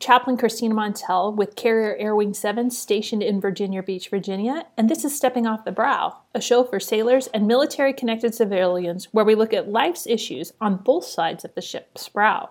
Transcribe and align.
Chaplain 0.00 0.38
Christina 0.38 0.74
Montel 0.74 1.36
with 1.36 1.56
Carrier 1.56 1.94
Air 1.96 2.16
Wing 2.16 2.32
7 2.32 2.70
stationed 2.70 3.22
in 3.22 3.38
Virginia 3.38 3.82
Beach, 3.82 4.08
Virginia, 4.08 4.64
and 4.78 4.88
this 4.88 5.04
is 5.04 5.14
Stepping 5.14 5.46
Off 5.46 5.66
the 5.66 5.72
Brow, 5.72 6.22
a 6.34 6.40
show 6.40 6.64
for 6.64 6.80
sailors 6.80 7.26
and 7.34 7.46
military 7.46 7.92
connected 7.92 8.34
civilians 8.34 9.08
where 9.12 9.26
we 9.26 9.34
look 9.34 9.52
at 9.52 9.68
life's 9.68 10.06
issues 10.06 10.54
on 10.58 10.78
both 10.78 11.04
sides 11.04 11.44
of 11.44 11.54
the 11.54 11.60
ship's 11.60 12.08
brow. 12.08 12.48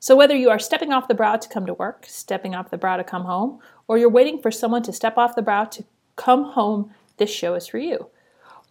So, 0.00 0.16
whether 0.16 0.34
you 0.34 0.50
are 0.50 0.58
stepping 0.58 0.92
off 0.92 1.06
the 1.06 1.14
brow 1.14 1.36
to 1.36 1.48
come 1.48 1.66
to 1.66 1.74
work, 1.74 2.04
stepping 2.08 2.56
off 2.56 2.70
the 2.70 2.78
brow 2.78 2.96
to 2.96 3.04
come 3.04 3.26
home, 3.26 3.60
or 3.86 3.96
you're 3.96 4.10
waiting 4.10 4.40
for 4.42 4.50
someone 4.50 4.82
to 4.82 4.92
step 4.92 5.16
off 5.16 5.36
the 5.36 5.40
brow 5.40 5.66
to 5.66 5.84
come 6.16 6.42
home, 6.42 6.90
this 7.18 7.30
show 7.30 7.54
is 7.54 7.68
for 7.68 7.78
you. 7.78 8.08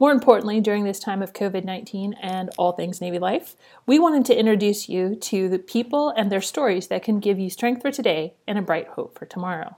More 0.02 0.12
importantly, 0.12 0.62
during 0.62 0.84
this 0.84 1.00
time 1.00 1.22
of 1.22 1.32
COVID 1.32 1.64
19 1.64 2.14
and 2.14 2.50
all 2.58 2.72
things 2.72 3.00
Navy 3.00 3.20
life, 3.20 3.56
we 3.86 4.00
wanted 4.00 4.26
to 4.26 4.36
introduce 4.36 4.90
you 4.90 5.14
to 5.18 5.48
the 5.48 5.60
people 5.60 6.10
and 6.10 6.32
their 6.32 6.42
stories 6.42 6.88
that 6.88 7.04
can 7.04 7.20
give 7.20 7.38
you 7.38 7.52
strength 7.52 7.84
for 7.84 7.92
today 7.92 8.34
and 8.48 8.58
a 8.58 8.64
bright 8.64 8.88
hope 8.88 9.16
for 9.16 9.28
tomorrow. 9.28 9.78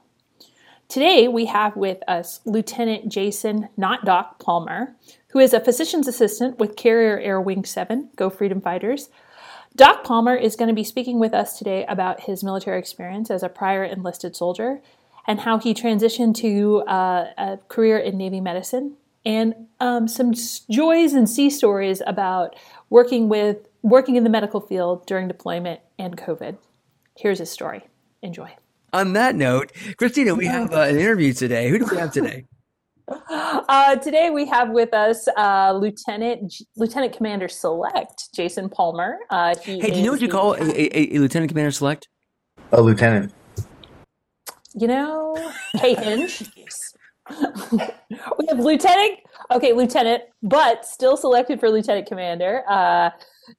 Today, 0.88 1.28
we 1.28 1.48
have 1.48 1.76
with 1.76 1.98
us 2.08 2.40
Lieutenant 2.46 3.10
Jason, 3.10 3.68
not 3.76 4.06
Doc, 4.06 4.40
Palmer, 4.40 4.96
who 5.32 5.40
is 5.40 5.54
a 5.54 5.60
physician's 5.60 6.08
assistant 6.08 6.58
with 6.58 6.78
Carrier 6.78 7.20
Air 7.20 7.42
Wing 7.42 7.66
7, 7.66 8.12
Go 8.16 8.30
Freedom 8.30 8.62
Fighters. 8.62 9.10
Doc 9.76 10.06
Palmer 10.06 10.38
is 10.38 10.56
going 10.56 10.70
to 10.70 10.74
be 10.74 10.86
speaking 10.86 11.20
with 11.20 11.34
us 11.34 11.58
today 11.58 11.86
about 11.88 12.22
his 12.22 12.46
military 12.46 12.80
experience 12.80 13.30
as 13.30 13.44
a 13.44 13.50
prior 13.50 13.84
enlisted 13.84 14.38
soldier 14.38 14.80
and 15.28 15.42
how 15.42 15.60
he 15.60 15.74
transitioned 15.74 16.36
to 16.36 16.82
uh, 16.84 17.34
a 17.38 17.60
career 17.68 17.98
in 17.98 18.18
Navy 18.18 18.40
medicine 18.40 18.96
and 19.26 19.54
um, 19.80 20.08
some 20.08 20.34
joys 20.70 21.14
and 21.14 21.30
sea 21.30 21.50
stories 21.50 22.02
about 22.06 22.56
working 22.90 23.30
with 23.30 23.68
working 23.82 24.16
in 24.16 24.24
the 24.24 24.30
medical 24.30 24.62
field 24.62 25.06
during 25.06 25.28
deployment 25.28 25.82
and 26.00 26.18
COVID. 26.18 26.58
Here's 27.18 27.40
his 27.40 27.52
story. 27.52 27.84
Enjoy. 28.22 28.50
On 28.94 29.14
that 29.14 29.36
note, 29.36 29.72
Christina, 29.98 30.36
we 30.36 30.46
have 30.46 30.72
uh, 30.72 30.82
an 30.82 30.98
interview 30.98 31.34
today. 31.34 31.70
Who 31.70 31.80
do 31.80 31.86
we 31.90 31.98
have 31.98 32.12
today? 32.14 32.46
Uh, 33.08 33.96
today 33.98 34.30
we 34.30 34.46
have 34.46 34.70
with 34.70 34.94
us 34.94 35.28
uh, 35.36 35.74
Lieutenant 35.74 36.54
Lieutenant 36.78 37.16
Commander 37.16 37.48
Select 37.48 38.34
Jason 38.34 38.70
Palmer. 38.70 39.18
Uh, 39.30 39.56
hey, 39.62 39.80
do 39.92 39.98
you 39.98 40.06
know 40.06 40.12
what 40.12 40.22
you 40.22 40.30
call 40.30 40.54
a, 40.54 40.64
a, 40.64 41.16
a, 41.16 41.20
Lieutenant 41.20 41.50
Commander 41.50 41.72
Select? 41.72 42.08
A 42.72 42.82
lieutenant. 42.82 43.34
You 44.74 44.88
know, 44.88 45.36
K 45.78 45.96
Hinge. 45.96 46.44
we 47.72 48.46
have 48.48 48.60
lieutenant. 48.60 49.20
Okay, 49.54 49.74
lieutenant, 49.74 50.24
but 50.42 50.86
still 50.86 51.16
selected 51.16 51.60
for 51.60 51.70
lieutenant 51.70 52.08
commander. 52.08 52.64
Uh, 52.68 53.12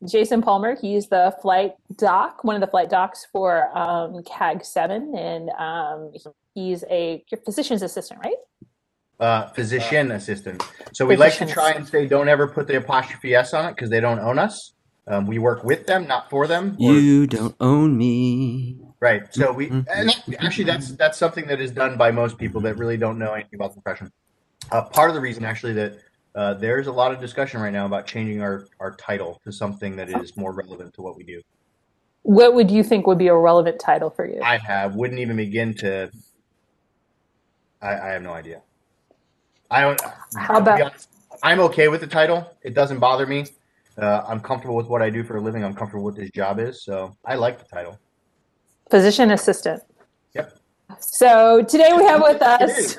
Jason 0.08 0.42
Palmer. 0.42 0.76
He's 0.80 1.08
the 1.08 1.36
flight 1.40 1.72
doc, 1.96 2.42
one 2.42 2.54
of 2.56 2.60
the 2.60 2.66
flight 2.66 2.90
docs 2.90 3.26
for 3.30 3.76
um, 3.76 4.22
CAG 4.24 4.64
Seven, 4.64 5.14
and 5.16 5.50
um, 5.50 6.12
he's 6.54 6.84
a 6.90 7.24
physician's 7.44 7.82
assistant, 7.82 8.20
right? 8.24 8.36
Uh, 9.20 9.48
physician 9.50 10.10
assistant. 10.10 10.62
So 10.92 11.06
we 11.06 11.16
like 11.16 11.34
to 11.34 11.46
try 11.46 11.70
and 11.70 11.86
say, 11.86 12.06
don't 12.06 12.28
ever 12.28 12.48
put 12.48 12.66
the 12.66 12.76
apostrophe 12.76 13.34
s 13.34 13.54
on 13.54 13.66
it 13.66 13.76
because 13.76 13.90
they 13.90 14.00
don't 14.00 14.18
own 14.18 14.38
us. 14.38 14.72
Um, 15.06 15.26
we 15.26 15.38
work 15.38 15.64
with 15.64 15.86
them, 15.86 16.06
not 16.06 16.30
for 16.30 16.46
them. 16.46 16.76
Or... 16.80 16.92
You 16.92 17.26
don't 17.26 17.54
own 17.60 17.96
me. 17.96 18.78
Right. 19.00 19.22
So 19.34 19.52
we 19.52 19.68
mm-hmm. 19.68 20.34
actually 20.40 20.64
that's 20.64 20.92
that's 20.92 21.18
something 21.18 21.46
that 21.48 21.60
is 21.60 21.70
done 21.70 21.98
by 21.98 22.10
most 22.10 22.38
people 22.38 22.62
that 22.62 22.78
really 22.78 22.96
don't 22.96 23.18
know 23.18 23.34
anything 23.34 23.56
about 23.56 23.74
the 23.74 23.82
profession. 23.82 24.10
Uh, 24.74 24.82
part 24.82 25.08
of 25.08 25.14
the 25.14 25.20
reason 25.20 25.44
actually 25.44 25.72
that 25.72 25.96
uh, 26.34 26.52
there's 26.54 26.88
a 26.88 26.92
lot 26.92 27.12
of 27.12 27.20
discussion 27.20 27.60
right 27.60 27.72
now 27.72 27.86
about 27.86 28.08
changing 28.08 28.42
our 28.42 28.66
our 28.80 28.96
title 28.96 29.40
to 29.44 29.52
something 29.52 29.94
that 29.94 30.10
is 30.10 30.36
more 30.36 30.52
relevant 30.52 30.92
to 30.92 31.00
what 31.00 31.16
we 31.16 31.22
do. 31.22 31.40
What 32.22 32.54
would 32.54 32.68
you 32.72 32.82
think 32.82 33.06
would 33.06 33.16
be 33.16 33.28
a 33.28 33.36
relevant 33.36 33.78
title 33.78 34.10
for 34.10 34.26
you? 34.26 34.42
I 34.42 34.56
have 34.56 34.96
wouldn't 34.96 35.20
even 35.20 35.36
begin 35.36 35.74
to. 35.74 36.10
I, 37.80 37.92
I 37.92 38.08
have 38.08 38.22
no 38.22 38.32
idea. 38.32 38.62
I 39.70 39.82
don't. 39.82 40.00
How 40.36 40.58
about? 40.58 40.80
Honest, 40.80 41.08
I'm 41.44 41.60
okay 41.60 41.86
with 41.86 42.00
the 42.00 42.08
title. 42.08 42.50
It 42.62 42.74
doesn't 42.74 42.98
bother 42.98 43.26
me. 43.26 43.46
Uh, 43.96 44.24
I'm 44.26 44.40
comfortable 44.40 44.74
with 44.74 44.88
what 44.88 45.02
I 45.02 45.08
do 45.08 45.22
for 45.22 45.36
a 45.36 45.40
living. 45.40 45.62
I'm 45.62 45.74
comfortable 45.74 46.04
with 46.04 46.16
this 46.16 46.32
job 46.32 46.58
is, 46.58 46.82
so 46.82 47.16
I 47.24 47.36
like 47.36 47.60
the 47.60 47.64
title. 47.72 47.96
Physician 48.90 49.30
assistant. 49.30 49.84
Yep. 50.34 50.58
So 50.98 51.62
today 51.62 51.92
we 51.96 52.02
have 52.06 52.22
with 52.22 52.42
us. 52.42 52.96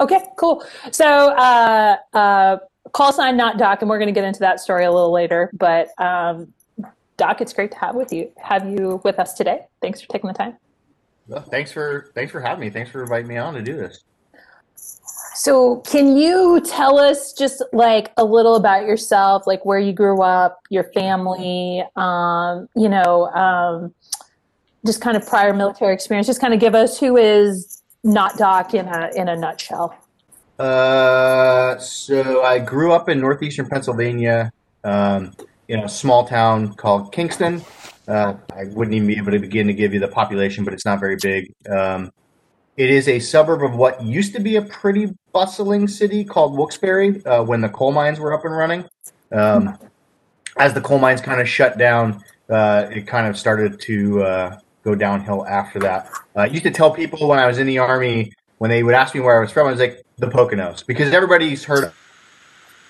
Okay, 0.00 0.20
cool. 0.36 0.64
So 0.90 1.30
uh, 1.30 1.96
uh, 2.12 2.56
call 2.92 3.12
sign 3.12 3.36
not 3.36 3.58
Doc, 3.58 3.82
and 3.82 3.90
we're 3.90 3.98
going 3.98 4.12
to 4.12 4.18
get 4.18 4.24
into 4.24 4.40
that 4.40 4.60
story 4.60 4.84
a 4.84 4.90
little 4.90 5.12
later. 5.12 5.50
But 5.52 5.88
um, 5.98 6.52
Doc, 7.16 7.40
it's 7.40 7.52
great 7.52 7.70
to 7.72 7.78
have 7.78 7.94
with 7.94 8.12
you 8.12 8.32
have 8.42 8.68
you 8.68 9.00
with 9.04 9.18
us 9.18 9.34
today. 9.34 9.66
Thanks 9.82 10.00
for 10.00 10.08
taking 10.08 10.28
the 10.28 10.34
time. 10.34 10.56
Well, 11.28 11.42
thanks 11.42 11.70
for 11.70 12.10
thanks 12.14 12.32
for 12.32 12.40
having 12.40 12.60
me. 12.60 12.70
Thanks 12.70 12.90
for 12.90 13.02
inviting 13.02 13.28
me 13.28 13.36
on 13.36 13.54
to 13.54 13.62
do 13.62 13.76
this. 13.76 14.02
So, 15.34 15.76
can 15.86 16.16
you 16.16 16.60
tell 16.66 16.98
us 16.98 17.32
just 17.32 17.62
like 17.72 18.12
a 18.16 18.24
little 18.24 18.56
about 18.56 18.84
yourself, 18.84 19.46
like 19.46 19.64
where 19.64 19.78
you 19.78 19.92
grew 19.92 20.20
up, 20.22 20.60
your 20.68 20.84
family, 20.92 21.82
um, 21.96 22.68
you 22.76 22.88
know, 22.88 23.26
um, 23.28 23.94
just 24.84 25.00
kind 25.00 25.16
of 25.16 25.26
prior 25.26 25.54
military 25.54 25.94
experience? 25.94 26.26
Just 26.26 26.40
kind 26.40 26.52
of 26.52 26.60
give 26.60 26.74
us 26.74 26.98
who 26.98 27.16
is 27.16 27.79
not 28.04 28.36
Doc 28.36 28.74
in 28.74 28.86
a 28.86 29.10
in 29.14 29.28
a 29.28 29.36
nutshell. 29.36 29.96
Uh, 30.58 31.78
so 31.78 32.42
I 32.42 32.58
grew 32.58 32.92
up 32.92 33.08
in 33.08 33.20
northeastern 33.20 33.66
Pennsylvania, 33.66 34.52
um, 34.84 35.32
in 35.68 35.80
a 35.80 35.88
small 35.88 36.26
town 36.26 36.74
called 36.74 37.12
Kingston. 37.12 37.62
Uh, 38.06 38.34
I 38.54 38.64
wouldn't 38.64 38.94
even 38.94 39.06
be 39.06 39.16
able 39.16 39.32
to 39.32 39.38
begin 39.38 39.68
to 39.68 39.72
give 39.72 39.94
you 39.94 40.00
the 40.00 40.08
population, 40.08 40.64
but 40.64 40.74
it's 40.74 40.84
not 40.84 41.00
very 41.00 41.16
big. 41.16 41.52
Um, 41.70 42.12
it 42.76 42.90
is 42.90 43.08
a 43.08 43.20
suburb 43.20 43.62
of 43.62 43.76
what 43.76 44.02
used 44.02 44.34
to 44.34 44.40
be 44.40 44.56
a 44.56 44.62
pretty 44.62 45.14
bustling 45.32 45.86
city 45.86 46.24
called 46.24 46.56
Wilkes-Barre 46.56 47.22
uh, 47.24 47.42
when 47.44 47.60
the 47.60 47.68
coal 47.68 47.92
mines 47.92 48.18
were 48.18 48.32
up 48.34 48.44
and 48.44 48.56
running. 48.56 48.84
Um, 49.30 49.78
as 50.56 50.74
the 50.74 50.80
coal 50.80 50.98
mines 50.98 51.20
kind 51.20 51.40
of 51.40 51.48
shut 51.48 51.78
down, 51.78 52.24
uh, 52.48 52.88
it 52.90 53.06
kind 53.06 53.26
of 53.28 53.38
started 53.38 53.80
to 53.82 54.24
uh, 54.24 54.58
go 54.84 54.94
downhill 54.94 55.46
after 55.46 55.78
that. 55.80 56.10
I 56.36 56.46
used 56.46 56.64
to 56.64 56.70
tell 56.70 56.90
people 56.90 57.28
when 57.28 57.38
I 57.38 57.46
was 57.46 57.58
in 57.58 57.66
the 57.66 57.78
army, 57.78 58.32
when 58.58 58.70
they 58.70 58.82
would 58.82 58.94
ask 58.94 59.14
me 59.14 59.20
where 59.20 59.38
I 59.38 59.40
was 59.40 59.50
from, 59.50 59.66
I 59.66 59.70
was 59.70 59.80
like, 59.80 60.02
the 60.18 60.26
Poconos, 60.26 60.86
because 60.86 61.12
everybody's 61.12 61.64
heard 61.64 61.92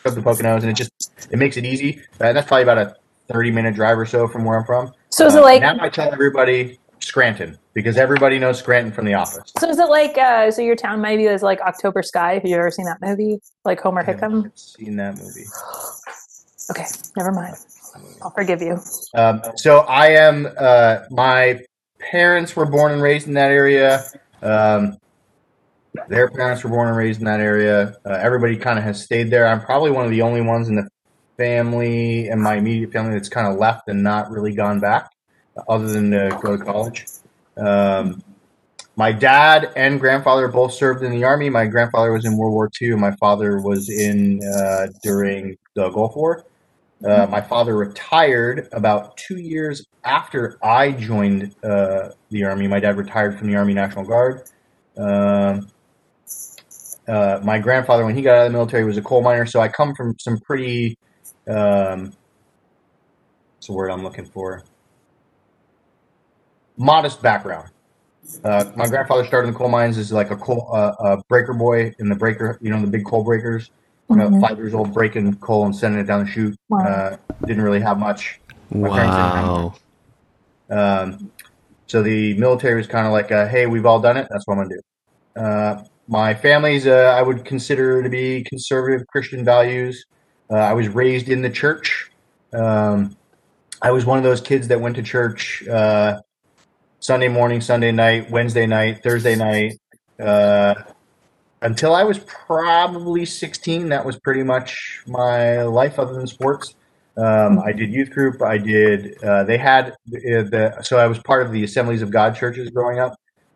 of 0.04 0.14
the 0.14 0.20
Poconos, 0.20 0.60
and 0.60 0.70
it 0.70 0.76
just 0.76 0.90
it 1.30 1.38
makes 1.38 1.56
it 1.56 1.64
easy. 1.64 2.02
And 2.18 2.36
that's 2.36 2.46
probably 2.46 2.64
about 2.64 2.78
a 2.78 2.96
30 3.32 3.50
minute 3.52 3.74
drive 3.74 3.98
or 3.98 4.06
so 4.06 4.26
from 4.26 4.44
where 4.44 4.58
I'm 4.58 4.64
from. 4.64 4.92
So 5.10 5.26
is 5.26 5.34
it 5.34 5.40
uh, 5.40 5.42
like 5.42 5.62
now 5.62 5.76
I 5.80 5.88
tell 5.88 6.12
everybody 6.12 6.78
Scranton 7.00 7.58
because 7.74 7.96
everybody 7.96 8.38
knows 8.38 8.58
Scranton 8.58 8.92
from 8.92 9.06
The 9.06 9.14
Office. 9.14 9.52
So 9.58 9.68
is 9.68 9.78
it 9.78 9.88
like 9.88 10.18
uh, 10.18 10.50
so 10.50 10.62
your 10.62 10.76
town 10.76 11.00
maybe 11.00 11.24
is 11.24 11.42
like 11.42 11.60
October 11.60 12.02
Sky? 12.02 12.34
Have 12.34 12.44
you 12.44 12.56
ever 12.56 12.70
seen 12.70 12.86
that 12.86 12.98
movie? 13.00 13.38
Like 13.64 13.80
Homer 13.80 14.04
Hickam? 14.04 14.50
Seen 14.58 14.96
that 14.96 15.16
movie? 15.16 15.44
okay, 16.70 16.86
never 17.16 17.32
mind. 17.32 17.56
I'll 18.22 18.30
forgive 18.30 18.62
you. 18.62 18.78
Um, 19.14 19.42
so 19.56 19.80
I 19.80 20.08
am. 20.08 20.48
Uh, 20.58 21.00
my 21.10 21.60
parents 22.00 22.56
were 22.56 22.66
born 22.66 22.92
and 22.92 23.02
raised 23.02 23.26
in 23.28 23.34
that 23.34 23.50
area. 23.50 24.04
Um, 24.42 24.98
their 26.08 26.28
parents 26.28 26.64
were 26.64 26.70
born 26.70 26.88
and 26.88 26.96
raised 26.96 27.20
in 27.20 27.26
that 27.26 27.40
area. 27.40 27.96
Uh, 28.04 28.10
everybody 28.10 28.56
kind 28.56 28.78
of 28.78 28.84
has 28.84 29.02
stayed 29.02 29.30
there. 29.30 29.46
I'm 29.46 29.60
probably 29.60 29.90
one 29.90 30.04
of 30.04 30.10
the 30.10 30.22
only 30.22 30.40
ones 30.40 30.68
in 30.68 30.76
the 30.76 30.88
family 31.36 32.28
and 32.28 32.42
my 32.42 32.56
immediate 32.56 32.92
family 32.92 33.14
that's 33.14 33.28
kind 33.28 33.46
of 33.46 33.58
left 33.58 33.88
and 33.88 34.02
not 34.02 34.30
really 34.30 34.54
gone 34.54 34.80
back 34.80 35.10
other 35.68 35.88
than 35.88 36.10
to 36.10 36.38
go 36.42 36.56
to 36.56 36.64
college. 36.64 37.06
Um, 37.56 38.22
my 38.96 39.12
dad 39.12 39.72
and 39.76 39.98
grandfather 39.98 40.48
both 40.48 40.74
served 40.74 41.02
in 41.02 41.10
the 41.10 41.24
army. 41.24 41.48
My 41.48 41.66
grandfather 41.66 42.12
was 42.12 42.24
in 42.24 42.36
World 42.36 42.52
War 42.52 42.70
II. 42.80 42.96
My 42.96 43.12
father 43.16 43.60
was 43.60 43.88
in 43.88 44.40
uh, 44.44 44.88
during 45.02 45.56
the 45.74 45.88
Gulf 45.90 46.16
War. 46.16 46.44
Uh, 47.04 47.26
my 47.30 47.40
father 47.40 47.76
retired 47.76 48.68
about 48.72 49.16
two 49.16 49.38
years 49.38 49.86
after 50.04 50.58
I 50.62 50.92
joined 50.92 51.54
uh, 51.64 52.10
the 52.30 52.44
army. 52.44 52.68
My 52.68 52.80
dad 52.80 52.97
retired 52.97 53.38
from 53.38 53.48
the 53.48 53.56
Army 53.56 53.74
National 53.74 54.04
Guard. 54.04 54.42
Um, 54.97 55.68
uh, 57.08 57.41
my 57.42 57.58
grandfather, 57.58 58.04
when 58.04 58.14
he 58.14 58.22
got 58.22 58.36
out 58.36 58.47
of 58.47 58.52
the 58.52 58.58
military, 58.58 58.84
was 58.84 58.98
a 58.98 59.02
coal 59.02 59.22
miner. 59.22 59.47
So 59.47 59.60
I 59.60 59.68
come 59.68 59.94
from 59.94 60.16
some 60.18 60.38
pretty. 60.38 60.98
Um, 61.48 62.12
what's 63.56 63.66
the 63.66 63.72
word 63.72 63.91
I'm 63.91 64.03
looking 64.03 64.26
for? 64.26 64.62
modest 66.80 67.22
background. 67.22 67.68
Uh, 68.44 68.64
my 68.74 68.86
grandfather 68.86 69.24
started 69.24 69.48
in 69.48 69.53
the 69.53 69.58
coal 69.58 69.68
mines 69.68 69.98
as 69.98 70.12
like 70.12 70.30
a 70.30 70.36
coal 70.36 70.70
uh, 70.72 70.92
a 71.00 71.16
breaker 71.28 71.53
boy 71.53 71.92
in 71.98 72.08
the 72.08 72.14
breaker, 72.14 72.58
you 72.60 72.70
know, 72.70 72.80
the 72.80 72.86
big 72.86 73.04
coal 73.04 73.22
breakers. 73.22 73.70
Mm-hmm. 74.10 74.41
five 74.41 74.59
years 74.59 74.74
old, 74.74 74.92
breaking 74.92 75.36
coal 75.36 75.66
and 75.66 75.74
sending 75.74 76.01
it 76.01 76.04
down 76.04 76.24
the 76.24 76.30
chute. 76.30 76.57
Wow. 76.68 76.80
Uh, 76.80 77.16
didn't 77.47 77.62
really 77.62 77.80
have 77.80 77.98
much. 77.98 78.41
My 78.71 78.89
wow. 78.89 79.74
Um, 80.68 81.30
so 81.86 82.03
the 82.03 82.34
military 82.34 82.77
was 82.77 82.86
kind 82.86 83.07
of 83.07 83.12
like, 83.12 83.30
a, 83.30 83.47
"Hey, 83.48 83.66
we've 83.66 83.86
all 83.86 84.01
done 84.01 84.16
it. 84.16 84.27
That's 84.30 84.47
what 84.47 84.59
I'm 84.59 84.65
gonna 84.65 84.77
do." 84.77 85.41
Uh, 85.41 85.84
my 86.09 86.34
family's, 86.34 86.86
uh, 86.86 87.15
I 87.16 87.22
would 87.22 87.45
consider 87.45 88.03
to 88.03 88.09
be 88.09 88.42
conservative 88.45 89.07
Christian 89.07 89.45
values. 89.45 90.04
Uh, 90.51 90.54
I 90.54 90.72
was 90.72 90.89
raised 90.89 91.28
in 91.28 91.42
the 91.42 91.51
church. 91.51 92.10
Um, 92.53 93.16
I 93.80 93.92
was 93.92 94.04
one 94.06 94.18
of 94.18 94.24
those 94.24 94.41
kids 94.41 94.66
that 94.68 94.80
went 94.80 94.97
to 94.97 95.03
church 95.03 95.63
Sunday 96.98 97.28
morning, 97.28 97.60
Sunday 97.60 97.92
night, 97.92 98.28
Wednesday 98.30 98.66
night, 98.66 99.03
Thursday 99.04 99.36
night. 99.36 99.78
Uh, 101.62 101.66
until 101.66 101.95
I 101.95 102.04
was 102.04 102.18
probably 102.18 103.24
16, 103.24 103.89
that 103.91 104.04
was 104.04 104.18
pretty 104.18 104.42
much 104.42 105.03
my 105.07 105.62
life 105.62 105.98
other 105.98 106.15
than 106.15 106.27
sports. 106.27 106.74
Um, 107.16 107.59
I 107.59 107.72
did 107.72 107.92
youth 107.92 108.10
group. 108.10 108.41
I 108.42 108.57
did. 108.59 109.22
Uh, 109.22 109.45
they 109.45 109.59
had 109.59 109.95
the, 110.07 110.48
the 110.51 110.83
so 110.83 110.97
I 110.98 111.07
was 111.07 111.18
part 111.18 111.45
of 111.45 111.53
the 111.53 111.65
Assemblies 111.65 112.03
of 112.03 112.10
God 112.10 112.34
churches 112.36 112.71
growing 112.71 112.98
up. 112.98 113.15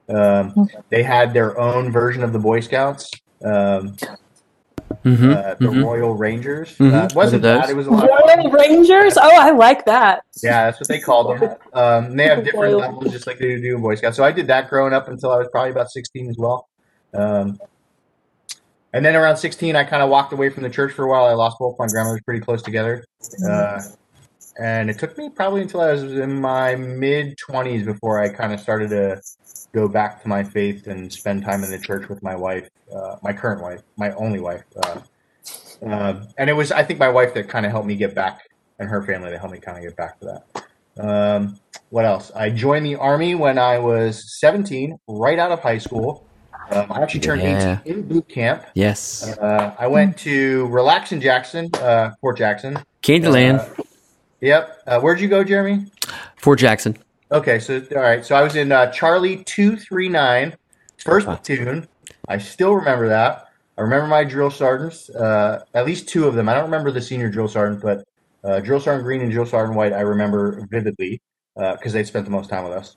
Um, 0.09 0.69
they 0.91 1.03
had 1.03 1.33
their 1.33 1.59
own 1.59 1.91
version 1.91 2.23
of 2.23 2.33
the 2.33 2.39
Boy 2.39 2.61
Scouts. 2.61 3.11
Um, 3.45 3.97
Mm-hmm. 5.05 5.31
uh, 5.33 5.55
the 5.55 5.67
mhm. 5.67 5.85
Royal 5.85 6.15
Rangers. 6.15 6.77
Mhm. 6.79 6.95
Uh, 7.03 7.05
it 7.07 7.15
wasn't 7.15 7.43
Heard 7.43 7.57
of 7.57 7.61
bad. 7.61 7.65
those. 7.65 7.71
It 7.73 7.77
was 7.77 7.87
a 7.89 7.91
lot. 7.91 8.05
Of. 8.05 8.37
Royal 8.39 8.51
Rangers? 8.51 9.19
Oh, 9.19 9.37
I 9.39 9.51
like 9.51 9.85
that. 9.87 10.23
Yeah, 10.43 10.67
that's 10.67 10.81
what 10.81 10.89
they 10.89 11.01
called 11.01 11.41
them. 11.41 11.57
Um, 11.75 12.17
they 12.17 12.25
have 12.29 12.45
different 12.45 12.77
levels, 12.77 13.11
just 13.13 13.27
like 13.27 13.39
they 13.39 13.61
do 13.61 13.77
in 13.77 13.83
Boy 13.83 13.97
Scouts. 13.97 14.17
So 14.17 14.25
I 14.25 14.31
did 14.33 14.47
that 14.47 14.71
growing 14.71 14.93
up 14.95 15.09
until 15.09 15.31
I 15.33 15.37
was 15.39 15.49
probably 15.51 15.73
about 15.73 15.91
16 15.91 16.31
as 16.31 16.37
well. 16.39 16.69
Um, 17.13 17.59
and 18.95 19.05
then 19.05 19.17
around 19.17 19.37
16, 19.37 19.75
I 19.75 19.83
kind 19.83 20.03
of 20.05 20.09
walked 20.09 20.33
away 20.33 20.51
from 20.51 20.63
the 20.63 20.71
church 20.71 20.93
for 20.93 21.05
a 21.05 21.09
while. 21.09 21.25
I 21.25 21.33
lost 21.33 21.59
both 21.59 21.77
my 21.81 21.89
grandmothers 21.89 22.23
pretty 22.25 22.41
close 22.41 22.63
together. 22.63 23.05
Uh, 23.47 23.81
and 24.61 24.89
it 24.89 25.01
took 25.01 25.19
me 25.19 25.29
probably 25.31 25.63
until 25.63 25.81
I 25.81 25.91
was 25.91 26.05
in 26.05 26.41
my 26.41 26.77
mid 26.77 27.37
20s 27.37 27.85
before 27.85 28.21
I 28.21 28.29
kind 28.29 28.53
of 28.53 28.61
started 28.61 28.91
to 28.91 29.21
go 29.73 29.89
back 29.89 30.23
to 30.23 30.29
my 30.29 30.45
faith 30.45 30.87
and 30.87 31.13
spend 31.13 31.43
time 31.43 31.65
in 31.65 31.73
the 31.73 31.79
church 31.79 32.09
with 32.09 32.23
my 32.23 32.37
wife, 32.37 32.69
uh, 32.95 33.17
my 33.21 33.33
current 33.33 33.61
wife, 33.61 33.83
my 33.97 34.13
only 34.13 34.39
wife. 34.39 34.63
Uh, 34.77 35.01
uh, 35.85 36.25
and 36.39 36.49
it 36.49 36.53
was, 36.53 36.71
I 36.71 36.85
think, 36.85 37.01
my 37.01 37.09
wife 37.09 37.35
that 37.35 37.49
kind 37.49 37.67
of 37.67 37.73
helped 37.73 37.89
me 37.89 37.97
get 37.97 38.15
back, 38.15 38.43
and 38.79 38.89
her 38.89 39.03
family 39.03 39.31
that 39.31 39.41
helped 39.41 39.55
me 39.55 39.61
kind 39.61 39.77
of 39.77 39.83
get 39.83 39.97
back 39.97 40.21
to 40.21 40.27
that. 40.27 41.05
Um, 41.05 41.59
what 41.91 42.05
else? 42.05 42.31
I 42.37 42.51
joined 42.51 42.87
the 42.87 42.95
army 42.95 43.35
when 43.35 43.59
I 43.59 43.79
was 43.79 44.39
17, 44.39 44.97
right 45.09 45.39
out 45.39 45.51
of 45.51 45.61
high 45.61 45.79
school. 45.79 46.24
Um, 46.71 46.91
I 46.93 47.03
actually 47.03 47.21
turned 47.21 47.43
Yeah. 47.43 47.79
18 47.85 47.95
in 47.95 48.03
boot 48.09 48.29
camp. 48.29 48.65
Yes. 48.75 49.37
Uh, 49.39 49.75
I 49.79 49.87
went 49.87 50.17
to 50.19 50.67
Relax 50.69 51.13
in 51.13 51.21
Jackson, 51.21 51.71
uh, 51.75 52.11
Fort 52.21 52.39
Jackson. 52.39 52.79
Candyland. 53.03 53.61
Uh, 53.79 53.83
yep. 54.41 54.79
Uh, 54.87 55.01
where'd 55.01 55.21
you 55.21 55.29
go, 55.29 55.45
Jeremy? 55.45 55.87
Fort 56.37 56.59
Jackson. 56.59 56.97
Okay, 57.33 57.59
so 57.59 57.83
all 57.97 58.03
right, 58.03 58.25
so 58.25 58.35
I 58.37 58.43
was 58.43 58.55
in 58.55 58.71
uh, 58.71 58.91
Charlie 58.93 59.43
two 59.45 59.77
three 59.77 60.09
nine, 60.09 60.55
first 60.99 61.27
Wow. 61.27 61.37
platoon. 61.37 61.89
I 62.29 62.39
still 62.39 62.75
remember 62.75 63.09
that. 63.09 63.49
I 63.77 63.81
remember 63.83 64.07
my 64.07 64.23
drill 64.25 64.51
sergeants, 64.51 65.11
uh, 65.11 65.65
at 65.75 65.85
least 65.85 66.09
two 66.09 66.29
of 66.29 66.35
them. 66.35 66.49
I 66.49 66.55
don't 66.55 66.65
remember 66.65 66.91
the 66.93 67.01
senior 67.03 67.29
drill 67.29 67.49
sergeant, 67.49 67.83
but 67.83 68.05
uh, 68.45 68.61
drill 68.61 68.79
sergeant 68.79 69.05
Green 69.05 69.21
and 69.23 69.33
drill 69.33 69.47
sergeant 69.47 69.77
White 69.77 69.93
I 69.93 70.01
remember 70.03 70.67
vividly 70.71 71.21
because 71.57 71.93
they 71.93 72.05
spent 72.05 72.25
the 72.25 72.31
most 72.31 72.49
time 72.51 72.65
with 72.65 72.73
us. 72.75 72.97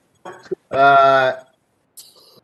Uh, 0.71 1.33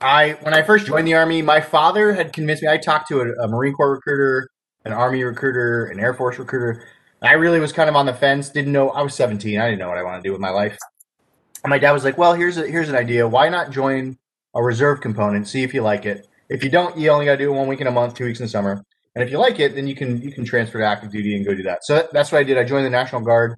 I 0.04 0.34
when 0.42 0.54
I 0.54 0.62
first 0.62 0.86
joined 0.86 1.08
the 1.08 1.14
army, 1.14 1.42
my 1.42 1.62
father 1.62 2.14
had 2.14 2.34
convinced 2.34 2.62
me. 2.62 2.70
I 2.70 2.78
talked 2.78 3.08
to 3.08 3.22
a, 3.22 3.46
a 3.46 3.48
Marine 3.48 3.74
Corps 3.74 3.92
recruiter, 3.92 4.50
an 4.86 4.92
Army 4.92 5.24
recruiter, 5.24 5.86
an 5.86 6.00
Air 6.00 6.14
Force 6.14 6.38
recruiter. 6.38 6.86
I 7.22 7.34
really 7.34 7.62
was 7.62 7.72
kind 7.72 7.90
of 7.90 7.96
on 7.96 8.06
the 8.06 8.14
fence. 8.14 8.50
Didn't 8.50 8.74
know. 8.74 8.90
I 8.90 9.02
was 9.02 9.16
17. 9.16 9.60
I 9.60 9.66
didn't 9.66 9.80
know 9.80 9.88
what 9.88 9.98
I 9.98 10.04
wanted 10.04 10.18
to 10.18 10.24
do 10.24 10.32
with 10.34 10.42
my 10.42 10.50
life. 10.50 10.78
And 11.64 11.70
my 11.70 11.80
dad 11.80 11.94
was 11.94 12.04
like, 12.04 12.18
"Well, 12.18 12.34
here's 12.34 12.58
a, 12.58 12.68
here's 12.68 12.90
an 12.90 12.96
idea. 12.96 13.28
Why 13.28 13.48
not 13.48 13.72
join 13.72 14.18
a 14.54 14.62
reserve 14.62 15.00
component? 15.00 15.48
See 15.48 15.64
if 15.64 15.74
you 15.74 15.82
like 15.82 16.06
it. 16.06 16.28
If 16.50 16.64
you 16.64 16.70
don't, 16.70 16.98
you 16.98 17.10
only 17.10 17.26
got 17.26 17.32
to 17.34 17.38
do 17.38 17.54
it 17.54 17.56
one 17.56 17.70
week 17.70 17.80
in 17.80 17.88
a 17.88 17.92
month, 17.92 18.16
two 18.16 18.26
weeks 18.26 18.40
in 18.40 18.46
the 18.46 18.50
summer. 18.50 18.84
And 19.16 19.24
if 19.24 19.32
you 19.32 19.38
like 19.38 19.60
it, 19.60 19.76
then 19.76 19.88
you 19.88 19.96
can 19.96 20.22
you 20.22 20.34
can 20.34 20.44
transfer 20.44 20.80
to 20.80 20.86
active 20.86 21.12
duty 21.12 21.36
and 21.38 21.46
go 21.46 21.56
do 21.56 21.64
that. 21.64 21.86
So 21.86 21.96
that, 21.96 22.12
that's 22.12 22.32
what 22.32 22.40
I 22.40 22.44
did. 22.44 22.58
I 22.58 22.66
joined 22.66 22.86
the 22.86 22.90
National 22.90 23.22
Guard. 23.22 23.56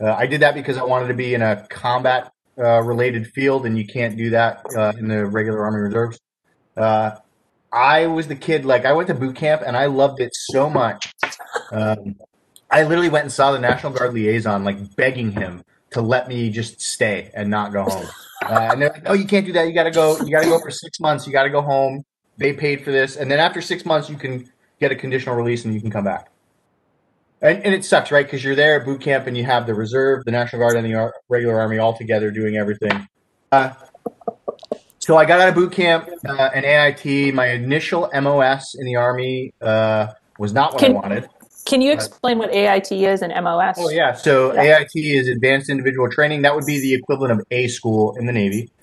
Uh, 0.00 0.12
I 0.12 0.26
did 0.26 0.42
that 0.42 0.54
because 0.54 0.76
I 0.76 0.84
wanted 0.84 1.08
to 1.08 1.14
be 1.14 1.34
in 1.34 1.42
a 1.42 1.66
combat 1.68 2.30
uh, 2.58 2.82
related 2.82 3.26
field, 3.28 3.66
and 3.66 3.78
you 3.78 3.86
can't 3.86 4.16
do 4.16 4.30
that 4.30 4.64
uh, 4.76 4.92
in 4.98 5.08
the 5.08 5.26
regular 5.26 5.64
Army 5.64 5.80
Reserves. 5.80 6.20
Uh, 6.76 7.12
I 7.72 8.06
was 8.06 8.28
the 8.28 8.36
kid. 8.36 8.64
Like 8.64 8.84
I 8.84 8.92
went 8.92 9.08
to 9.08 9.14
boot 9.14 9.36
camp, 9.36 9.62
and 9.64 9.76
I 9.76 9.86
loved 9.86 10.20
it 10.20 10.30
so 10.34 10.70
much. 10.70 11.12
Um, 11.72 12.16
I 12.70 12.82
literally 12.82 13.08
went 13.08 13.24
and 13.24 13.32
saw 13.32 13.52
the 13.52 13.58
National 13.58 13.92
Guard 13.92 14.14
liaison, 14.14 14.64
like 14.64 14.96
begging 14.96 15.32
him 15.32 15.62
to 15.90 16.02
let 16.02 16.28
me 16.28 16.50
just 16.50 16.80
stay 16.80 17.30
and 17.34 17.48
not 17.48 17.72
go 17.72 17.84
home. 17.84 18.06
Uh, 18.44 18.68
and 18.72 18.82
they're 18.82 18.90
like, 18.90 19.02
"Oh, 19.06 19.14
you 19.14 19.26
can't 19.26 19.46
do 19.46 19.52
that. 19.52 19.66
You 19.66 19.72
got 19.72 19.84
to 19.84 19.90
go. 19.90 20.18
You 20.18 20.30
got 20.30 20.42
to 20.42 20.48
go 20.48 20.58
for 20.58 20.70
six 20.70 21.00
months. 21.00 21.26
You 21.26 21.32
got 21.32 21.44
to 21.44 21.50
go 21.50 21.62
home. 21.62 22.04
They 22.36 22.52
paid 22.52 22.84
for 22.84 22.92
this, 22.92 23.16
and 23.16 23.30
then 23.30 23.40
after 23.40 23.60
six 23.60 23.84
months, 23.84 24.08
you 24.08 24.16
can 24.16 24.50
get 24.80 24.92
a 24.92 24.96
conditional 24.96 25.34
release 25.34 25.64
and 25.64 25.74
you 25.74 25.80
can 25.80 25.90
come 25.90 26.04
back." 26.04 26.30
And, 27.40 27.64
and 27.64 27.74
it 27.74 27.84
sucks, 27.84 28.10
right? 28.10 28.26
Because 28.26 28.42
you're 28.42 28.54
there 28.56 28.80
at 28.80 28.84
boot 28.84 29.00
camp 29.00 29.26
and 29.26 29.36
you 29.36 29.44
have 29.44 29.66
the 29.66 29.74
reserve, 29.74 30.24
the 30.24 30.32
National 30.32 30.60
Guard, 30.60 30.76
and 30.76 30.84
the 30.84 30.94
ar- 30.94 31.14
regular 31.28 31.60
Army 31.60 31.78
all 31.78 31.96
together 31.96 32.30
doing 32.30 32.56
everything. 32.56 33.06
Uh, 33.52 33.72
so 34.98 35.16
I 35.16 35.24
got 35.24 35.40
out 35.40 35.48
of 35.48 35.54
boot 35.54 35.72
camp 35.72 36.08
uh, 36.28 36.50
and 36.54 36.64
AIT. 36.64 37.32
My 37.34 37.46
initial 37.48 38.10
MOS 38.12 38.74
in 38.74 38.84
the 38.84 38.96
Army 38.96 39.54
uh, 39.62 40.08
was 40.38 40.52
not 40.52 40.74
what 40.74 40.84
I 40.84 40.88
wanted. 40.90 41.28
Can 41.64 41.82
you 41.82 41.92
explain 41.92 42.38
what 42.38 42.52
AIT 42.52 42.90
is 42.92 43.20
and 43.22 43.32
MOS? 43.44 43.76
Oh 43.78 43.90
yeah. 43.90 44.14
So 44.14 44.54
Yeah. 44.54 44.78
AIT 44.78 44.90
is 44.94 45.28
Advanced 45.28 45.68
Individual 45.68 46.10
Training. 46.10 46.42
That 46.42 46.54
would 46.54 46.64
be 46.66 46.80
the 46.80 46.94
equivalent 46.94 47.32
of 47.32 47.46
A 47.50 47.68
school 47.68 48.16
in 48.16 48.26
the 48.26 48.32
Navy. 48.32 48.70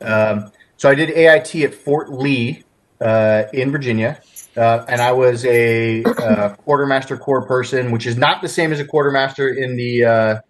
Um, 0.00 0.52
so 0.76 0.90
I 0.90 0.94
did 0.94 1.08
AIT 1.10 1.54
at 1.64 1.74
Fort 1.74 2.12
Lee 2.12 2.62
uh, 3.00 3.44
in 3.54 3.72
Virginia, 3.72 4.20
uh, 4.56 4.84
and 4.88 5.00
I 5.00 5.12
was 5.12 5.44
a 5.44 6.04
uh, 6.04 6.54
quartermaster 6.56 7.16
corps 7.16 7.46
person, 7.46 7.90
which 7.90 8.06
is 8.06 8.16
not 8.16 8.42
the 8.42 8.48
same 8.48 8.72
as 8.72 8.80
a 8.80 8.84
quartermaster 8.84 9.48
in 9.48 9.76
the. 9.76 10.04
Uh, 10.04 10.40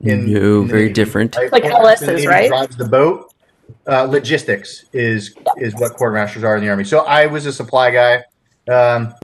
in, 0.00 0.32
no, 0.32 0.60
in 0.60 0.66
the 0.66 0.72
very 0.72 0.82
Navy, 0.82 0.92
different. 0.92 1.36
right? 1.36 1.50
Like 1.50 1.62
Quartermaster 1.62 2.06
LSs, 2.06 2.26
right? 2.26 2.48
Drives 2.48 2.76
the 2.76 2.88
boat. 2.88 3.32
Uh, 3.86 4.02
logistics 4.04 4.84
is 4.92 5.34
is 5.56 5.74
what 5.76 5.92
quartermasters 5.92 6.42
are 6.42 6.56
in 6.56 6.62
the 6.62 6.68
army. 6.68 6.84
So 6.84 7.00
I 7.00 7.26
was 7.26 7.46
a 7.46 7.52
supply 7.52 7.90
guy. 7.90 8.24
Um, 8.68 9.14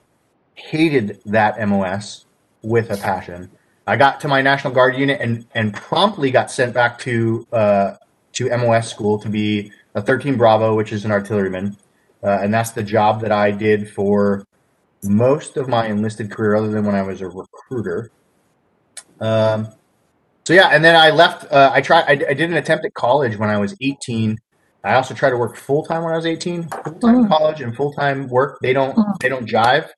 hated 0.55 1.21
that 1.27 1.67
MOS 1.69 2.27
with 2.63 2.91
a 2.91 2.97
passion. 2.97 3.51
I 3.87 3.97
got 3.97 4.21
to 4.21 4.29
my 4.29 4.43
National 4.43 4.73
Guard 4.73 4.97
unit 4.97 5.21
and 5.21 5.47
and 5.55 5.75
promptly 5.75 6.31
got 6.31 6.51
sent 6.51 6.73
back 6.73 6.99
to 7.01 7.47
uh, 7.53 7.95
to 8.35 8.57
MOS 8.57 8.89
school 8.89 9.19
to 9.19 9.29
be 9.29 9.73
a 9.95 10.03
13 10.03 10.37
Bravo, 10.37 10.77
which 10.77 10.93
is 10.93 11.05
an 11.05 11.11
artilleryman, 11.11 11.77
uh, 12.23 12.39
and 12.43 12.53
that's 12.53 12.71
the 12.71 12.83
job 12.83 13.21
that 13.23 13.33
I 13.33 13.51
did 13.51 13.91
for 13.91 14.45
most 15.03 15.57
of 15.57 15.69
my 15.69 15.87
enlisted 15.87 16.31
career, 16.31 16.55
other 16.57 16.71
than 16.71 16.85
when 16.85 16.95
I 16.95 17.03
was 17.03 17.21
a 17.21 17.29
recruiter. 17.29 18.11
Um, 19.21 19.69
so 20.47 20.55
yeah, 20.55 20.69
and 20.69 20.85
then 20.85 20.97
I 20.97 21.11
left. 21.11 21.51
Uh, 21.53 21.71
I 21.73 21.81
tried. 21.81 22.05
I, 22.05 22.31
I 22.31 22.35
did 22.35 22.51
an 22.51 22.55
attempt 22.55 22.85
at 22.85 22.95
college 22.95 23.37
when 23.37 23.51
I 23.51 23.59
was 23.59 23.75
18. 23.81 24.39
I 24.83 24.95
also 24.95 25.13
tried 25.15 25.31
to 25.31 25.37
work 25.37 25.57
full 25.57 25.85
time 25.85 26.03
when 26.03 26.13
I 26.13 26.17
was 26.17 26.27
18. 26.27 26.65
Full 26.69 26.81
time 26.95 27.25
Mm. 27.25 27.29
college 27.29 27.61
and 27.61 27.77
full 27.77 27.93
time 27.93 28.29
work 28.29 28.59
they 28.63 28.73
don't 28.73 28.97
Mm. 28.97 29.19
they 29.21 29.29
don't 29.29 29.47
jive. 29.47 29.89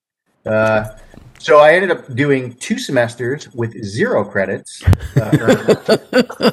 Uh, 0.45 0.91
so 1.39 1.59
I 1.59 1.75
ended 1.75 1.91
up 1.91 2.13
doing 2.15 2.55
two 2.55 2.79
semesters 2.79 3.49
with 3.55 3.73
zero 3.85 4.25
credits. 4.25 4.83
Uh, 5.17 5.75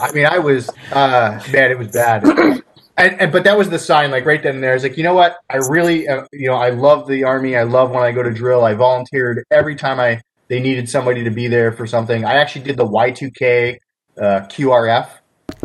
I 0.00 0.12
mean, 0.12 0.26
I 0.26 0.38
was 0.38 0.68
uh, 0.92 1.40
man, 1.50 1.70
it 1.70 1.78
was 1.78 1.88
bad. 1.88 2.22
And, 2.98 3.20
and 3.20 3.32
but 3.32 3.44
that 3.44 3.56
was 3.56 3.70
the 3.70 3.78
sign, 3.78 4.10
like 4.10 4.26
right 4.26 4.42
then 4.42 4.56
and 4.56 4.64
there. 4.64 4.72
I 4.72 4.74
was 4.74 4.82
like, 4.82 4.96
you 4.96 5.04
know 5.04 5.14
what? 5.14 5.36
I 5.48 5.56
really, 5.56 6.08
uh, 6.08 6.24
you 6.32 6.48
know, 6.48 6.56
I 6.56 6.70
love 6.70 7.06
the 7.06 7.24
army. 7.24 7.56
I 7.56 7.62
love 7.62 7.90
when 7.90 8.02
I 8.02 8.10
go 8.10 8.22
to 8.22 8.32
drill. 8.32 8.64
I 8.64 8.74
volunteered 8.74 9.44
every 9.50 9.76
time 9.76 10.00
I 10.00 10.20
they 10.48 10.60
needed 10.60 10.88
somebody 10.88 11.24
to 11.24 11.30
be 11.30 11.46
there 11.46 11.72
for 11.72 11.86
something. 11.86 12.24
I 12.24 12.34
actually 12.34 12.64
did 12.64 12.76
the 12.76 12.86
Y2K 12.86 13.76
uh, 14.16 14.22
QRF 14.48 15.08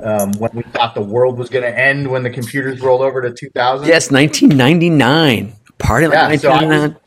um, 0.03 0.33
when 0.33 0.51
we 0.53 0.63
thought 0.63 0.93
the 0.93 1.01
world 1.01 1.37
was 1.37 1.49
going 1.49 1.63
to 1.63 1.77
end 1.77 2.09
when 2.09 2.23
the 2.23 2.29
computers 2.29 2.81
rolled 2.81 3.01
over 3.01 3.21
to 3.21 3.33
2000. 3.33 3.87
Yes, 3.87 4.11
1999. 4.11 5.53
Party 5.79 6.07
like 6.07 6.39
so 6.39 6.49
I 6.49 6.53
was- 6.53 6.67
1999. 6.67 6.99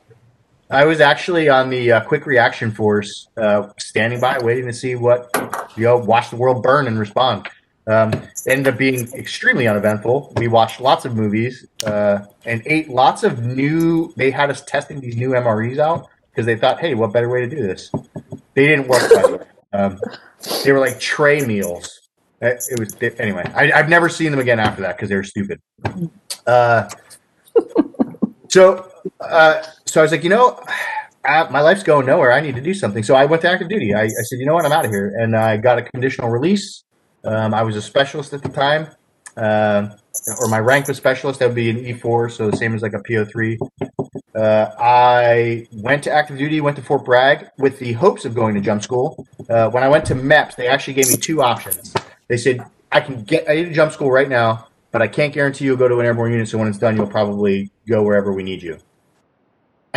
I 0.69 0.85
was 0.85 1.01
actually 1.01 1.49
on 1.49 1.71
the 1.71 1.93
uh, 1.93 2.01
quick 2.01 2.27
reaction 2.27 2.73
force, 2.73 3.29
uh, 3.41 3.69
standing 3.79 4.19
by, 4.19 4.41
waiting 4.41 4.67
to 4.67 4.73
see 4.73 4.97
what, 4.97 5.31
you 5.77 5.85
know, 5.85 5.97
watch 5.97 6.31
the 6.31 6.37
world 6.37 6.61
burn 6.61 6.89
and 6.89 6.99
respond. 6.99 7.49
Um, 7.89 8.13
ended 8.49 8.69
up 8.69 8.79
being 8.79 9.13
extremely 9.13 9.69
uneventful. 9.69 10.33
We 10.37 10.49
watched 10.49 10.81
lots 10.81 11.05
of 11.05 11.15
movies 11.15 11.67
uh, 11.87 12.21
and 12.45 12.63
ate 12.67 12.89
lots 12.89 13.23
of 13.23 13.45
new. 13.45 14.13
They 14.17 14.31
had 14.31 14.51
us 14.51 14.65
testing 14.65 15.01
these 15.01 15.17
new 15.17 15.31
MREs 15.31 15.79
out 15.79 16.09
because 16.31 16.47
they 16.47 16.57
thought, 16.57 16.81
hey, 16.81 16.95
what 16.95 17.13
better 17.13 17.29
way 17.29 17.41
to 17.41 17.49
do 17.49 17.63
this? 17.63 17.91
They 18.55 18.67
didn't 18.67 18.89
work. 18.89 19.03
By 19.15 19.23
the 19.23 19.37
way. 19.39 19.45
Um, 19.73 20.01
they 20.65 20.73
were 20.73 20.81
like 20.81 20.99
tray 20.99 21.45
meals. 21.45 22.09
It, 22.41 22.63
it 22.71 22.79
was 22.79 22.97
anyway. 23.19 23.45
I, 23.55 23.73
I've 23.73 23.89
never 23.89 24.09
seen 24.09 24.31
them 24.31 24.41
again 24.41 24.59
after 24.59 24.83
that 24.83 24.97
because 24.97 25.09
they 25.09 25.17
were 25.17 25.25
stupid. 25.25 25.61
Uh, 26.47 26.89
so, 28.49 28.91
uh, 29.21 29.63
so 29.85 30.01
I 30.01 30.03
was 30.03 30.13
like, 30.13 30.25
you 30.25 30.31
know, 30.31 30.61
uh, 31.25 31.47
my 31.51 31.61
life's 31.61 31.83
going 31.83 32.07
nowhere. 32.07 32.33
I 32.33 32.41
need 32.41 32.55
to 32.57 32.61
do 32.61 32.75
something. 32.75 33.03
So 33.03 33.15
I 33.15 33.25
went 33.25 33.43
to 33.43 33.51
active 33.51 33.69
duty. 33.69 33.95
I, 33.95 34.05
I 34.05 34.09
said, 34.09 34.39
you 34.39 34.47
know 34.47 34.55
what, 34.55 34.65
I'm 34.65 34.73
out 34.73 34.85
of 34.85 34.91
here, 34.91 35.15
and 35.19 35.37
I 35.37 35.57
got 35.57 35.79
a 35.79 35.83
conditional 35.83 36.29
release. 36.29 36.85
Um, 37.27 37.55
I 37.55 37.63
was 37.63 37.77
a 37.77 37.83
specialist 37.83 38.33
at 38.33 38.43
the 38.43 38.49
time, 38.49 38.89
um, 39.37 39.93
or 40.41 40.49
my 40.49 40.61
rank 40.61 40.89
was 40.89 40.97
specialist. 40.97 41.41
That 41.41 41.47
would 41.47 41.57
be 41.57 41.71
an 41.71 41.77
E4, 41.79 42.31
so 42.31 42.51
the 42.51 42.57
same 42.57 42.75
as 42.75 42.83
like 42.83 42.95
a 42.95 43.01
PO3. 43.01 43.59
Uh, 44.35 44.71
I 44.79 45.67
went 45.73 46.05
to 46.05 46.13
active 46.13 46.39
duty, 46.39 46.61
went 46.61 46.77
to 46.77 46.83
Fort 46.83 47.05
Bragg 47.05 47.49
with 47.59 47.79
the 47.79 47.95
hopes 47.95 48.25
of 48.25 48.35
going 48.35 48.55
to 48.55 48.61
jump 48.61 48.83
school. 48.83 49.27
Uh, 49.49 49.71
when 49.71 49.83
I 49.83 49.89
went 49.89 50.05
to 50.07 50.15
MEPS, 50.15 50.57
they 50.57 50.69
actually 50.69 50.95
gave 50.95 51.09
me 51.09 51.17
two 51.17 51.43
options. 51.43 51.95
They 52.29 52.37
said, 52.37 52.61
I 52.93 53.01
can 53.01 53.25
get 53.25 53.49
I 53.49 53.55
need 53.55 53.69
a 53.69 53.73
jump 53.73 53.93
school 53.93 54.11
right 54.11 54.29
now, 54.29 54.69
but 54.93 55.03
I 55.03 55.09
can't 55.09 55.33
guarantee 55.33 55.65
you'll 55.65 55.77
go 55.77 55.89
to 55.89 55.99
an 56.01 56.07
airborne 56.07 56.33
unit. 56.33 56.49
So 56.49 56.59
when 56.59 56.69
it's 56.69 56.79
done, 56.79 56.97
you'll 56.97 57.07
probably 57.07 57.71
go 57.89 58.03
wherever 58.03 58.33
we 58.33 58.43
need 58.43 58.63
you. 58.63 58.79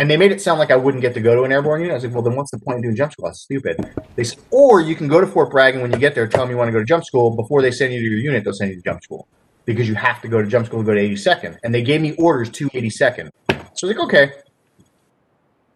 And 0.00 0.10
they 0.10 0.16
made 0.16 0.32
it 0.32 0.40
sound 0.40 0.58
like 0.58 0.70
I 0.70 0.76
wouldn't 0.76 1.02
get 1.02 1.12
to 1.12 1.20
go 1.20 1.34
to 1.34 1.42
an 1.42 1.52
airborne 1.52 1.82
unit. 1.82 1.92
I 1.92 1.96
was 1.96 2.04
like, 2.04 2.14
well, 2.14 2.22
then 2.22 2.34
what's 2.34 2.50
the 2.50 2.58
point 2.58 2.78
of 2.78 2.84
doing 2.84 2.96
jump 2.96 3.12
school? 3.12 3.26
That's 3.26 3.42
stupid. 3.42 3.76
They 4.16 4.24
said, 4.24 4.38
or 4.50 4.80
you 4.80 4.94
can 4.94 5.08
go 5.08 5.20
to 5.20 5.26
Fort 5.26 5.50
Bragg, 5.50 5.74
and 5.74 5.82
when 5.82 5.92
you 5.92 5.98
get 5.98 6.14
there, 6.14 6.26
tell 6.26 6.40
them 6.40 6.50
you 6.50 6.56
want 6.56 6.68
to 6.68 6.72
go 6.72 6.78
to 6.78 6.86
jump 6.86 7.04
school. 7.04 7.36
Before 7.36 7.60
they 7.60 7.70
send 7.70 7.92
you 7.92 8.00
to 8.00 8.06
your 8.06 8.18
unit, 8.18 8.42
they'll 8.42 8.54
send 8.54 8.70
you 8.70 8.76
to 8.76 8.82
jump 8.82 9.02
school 9.02 9.28
because 9.66 9.86
you 9.86 9.94
have 9.94 10.22
to 10.22 10.28
go 10.28 10.40
to 10.40 10.48
jump 10.48 10.64
school 10.64 10.80
to 10.80 10.86
go 10.86 10.94
to 10.94 11.00
82nd. 11.00 11.58
And 11.62 11.74
they 11.74 11.82
gave 11.82 12.00
me 12.00 12.14
orders 12.14 12.48
to 12.48 12.70
82nd. 12.70 13.28
So 13.28 13.54
I 13.54 13.60
was 13.82 13.82
like, 13.82 13.98
okay. 13.98 14.32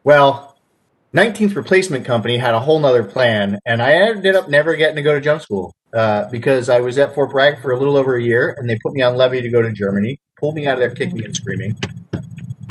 Well, 0.04 0.56
19th 1.12 1.54
Replacement 1.54 2.06
Company 2.06 2.38
had 2.38 2.54
a 2.54 2.60
whole 2.60 2.80
nother 2.80 3.04
plan, 3.04 3.58
and 3.66 3.82
I 3.82 3.92
ended 3.92 4.36
up 4.36 4.48
never 4.48 4.74
getting 4.74 4.96
to 4.96 5.02
go 5.02 5.12
to 5.12 5.20
jump 5.20 5.42
school 5.42 5.74
uh, 5.92 6.30
because 6.30 6.70
I 6.70 6.80
was 6.80 6.96
at 6.96 7.14
Fort 7.14 7.30
Bragg 7.30 7.60
for 7.60 7.72
a 7.72 7.78
little 7.78 7.98
over 7.98 8.16
a 8.16 8.22
year, 8.22 8.56
and 8.56 8.70
they 8.70 8.78
put 8.82 8.94
me 8.94 9.02
on 9.02 9.16
levy 9.16 9.42
to 9.42 9.50
go 9.50 9.60
to 9.60 9.70
Germany, 9.70 10.18
pulled 10.40 10.54
me 10.54 10.66
out 10.66 10.74
of 10.74 10.80
there 10.80 10.94
kicking 10.94 11.22
and 11.22 11.36
screaming 11.36 11.76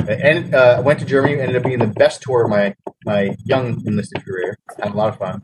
and 0.10 0.53
uh, 0.53 0.81
went 0.83 1.00
to 1.00 1.05
Germany. 1.05 1.39
Ended 1.39 1.55
up 1.55 1.63
being 1.63 1.79
the 1.79 1.88
best 1.88 2.22
tour 2.22 2.43
of 2.43 2.50
my 2.50 2.75
my 3.05 3.36
young 3.45 3.81
enlisted 3.86 4.24
career. 4.25 4.57
Had 4.81 4.93
a 4.93 4.98
lot 4.98 5.10
of 5.10 5.17
fun. 5.17 5.41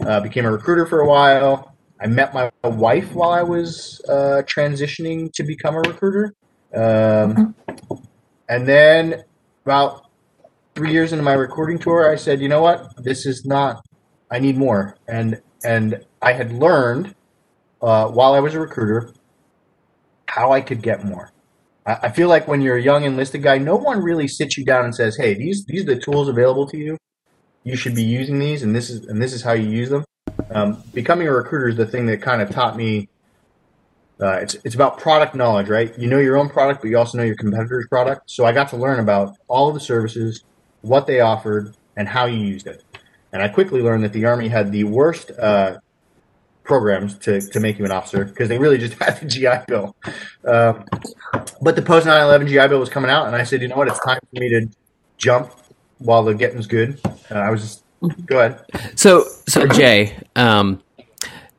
Uh, 0.00 0.20
became 0.20 0.44
a 0.44 0.52
recruiter 0.52 0.86
for 0.86 1.00
a 1.00 1.08
while. 1.08 1.74
I 2.00 2.06
met 2.06 2.34
my 2.34 2.50
wife 2.62 3.14
while 3.14 3.30
I 3.30 3.42
was 3.42 4.02
uh, 4.08 4.42
transitioning 4.46 5.32
to 5.32 5.42
become 5.42 5.74
a 5.74 5.80
recruiter, 5.80 6.34
um, 6.74 7.54
and 8.48 8.68
then 8.68 9.24
about 9.64 10.10
three 10.74 10.92
years 10.92 11.12
into 11.12 11.24
my 11.24 11.32
recruiting 11.32 11.78
tour, 11.78 12.12
I 12.12 12.16
said, 12.16 12.40
"You 12.40 12.48
know 12.48 12.62
what? 12.62 13.02
This 13.02 13.24
is 13.24 13.46
not. 13.46 13.84
I 14.30 14.38
need 14.38 14.58
more." 14.58 14.98
And 15.08 15.40
and 15.64 16.04
I 16.20 16.32
had 16.32 16.52
learned 16.52 17.14
uh, 17.80 18.08
while 18.08 18.34
I 18.34 18.40
was 18.40 18.54
a 18.54 18.60
recruiter 18.60 19.12
how 20.28 20.52
I 20.52 20.60
could 20.60 20.82
get 20.82 21.04
more. 21.04 21.32
I 21.86 22.10
feel 22.10 22.28
like 22.28 22.48
when 22.48 22.60
you're 22.60 22.76
a 22.76 22.82
young 22.82 23.04
enlisted 23.04 23.42
guy, 23.42 23.58
no 23.58 23.76
one 23.76 24.02
really 24.02 24.26
sits 24.26 24.58
you 24.58 24.64
down 24.64 24.84
and 24.84 24.94
says, 24.94 25.16
"Hey, 25.16 25.34
these 25.34 25.64
these 25.66 25.82
are 25.82 25.94
the 25.94 26.00
tools 26.00 26.28
available 26.28 26.66
to 26.66 26.76
you. 26.76 26.98
You 27.62 27.76
should 27.76 27.94
be 27.94 28.02
using 28.02 28.40
these, 28.40 28.64
and 28.64 28.74
this 28.74 28.90
is 28.90 29.06
and 29.06 29.22
this 29.22 29.32
is 29.32 29.42
how 29.42 29.52
you 29.52 29.68
use 29.68 29.88
them." 29.88 30.04
Um, 30.50 30.82
becoming 30.92 31.28
a 31.28 31.32
recruiter 31.32 31.68
is 31.68 31.76
the 31.76 31.86
thing 31.86 32.06
that 32.06 32.20
kind 32.20 32.42
of 32.42 32.50
taught 32.50 32.76
me. 32.76 33.08
Uh, 34.20 34.38
it's 34.38 34.54
it's 34.64 34.74
about 34.74 34.98
product 34.98 35.36
knowledge, 35.36 35.68
right? 35.68 35.96
You 35.96 36.08
know 36.08 36.18
your 36.18 36.36
own 36.36 36.48
product, 36.48 36.80
but 36.82 36.90
you 36.90 36.98
also 36.98 37.18
know 37.18 37.24
your 37.24 37.36
competitor's 37.36 37.86
product. 37.86 38.30
So 38.30 38.44
I 38.44 38.52
got 38.52 38.68
to 38.70 38.76
learn 38.76 38.98
about 38.98 39.36
all 39.46 39.68
of 39.68 39.74
the 39.74 39.80
services, 39.80 40.42
what 40.80 41.06
they 41.06 41.20
offered, 41.20 41.76
and 41.96 42.08
how 42.08 42.24
you 42.26 42.38
used 42.38 42.66
it. 42.66 42.82
And 43.32 43.42
I 43.42 43.48
quickly 43.48 43.80
learned 43.80 44.02
that 44.02 44.12
the 44.12 44.24
Army 44.24 44.48
had 44.48 44.72
the 44.72 44.84
worst 44.84 45.30
uh, 45.38 45.76
programs 46.66 47.16
to, 47.18 47.40
to 47.40 47.60
make 47.60 47.78
you 47.78 47.84
an 47.84 47.92
officer 47.92 48.24
because 48.24 48.48
they 48.48 48.58
really 48.58 48.78
just 48.78 48.94
had 49.02 49.20
the 49.20 49.26
GI 49.26 49.64
Bill. 49.66 49.96
Um, 50.44 50.84
but 51.62 51.76
the 51.76 51.82
post 51.82 52.06
9 52.06 52.20
11 52.20 52.48
GI 52.48 52.68
Bill 52.68 52.80
was 52.80 52.90
coming 52.90 53.10
out, 53.10 53.26
and 53.26 53.36
I 53.36 53.44
said, 53.44 53.62
you 53.62 53.68
know 53.68 53.76
what, 53.76 53.88
it's 53.88 54.00
time 54.00 54.18
for 54.20 54.40
me 54.40 54.48
to 54.50 54.68
jump 55.16 55.52
while 55.98 56.22
the 56.22 56.34
getting's 56.34 56.66
good. 56.66 57.00
I 57.30 57.50
was 57.50 57.62
just, 57.62 58.26
go 58.26 58.40
ahead. 58.40 58.64
So, 58.96 59.24
so 59.48 59.66
Jay, 59.66 60.18
um, 60.34 60.82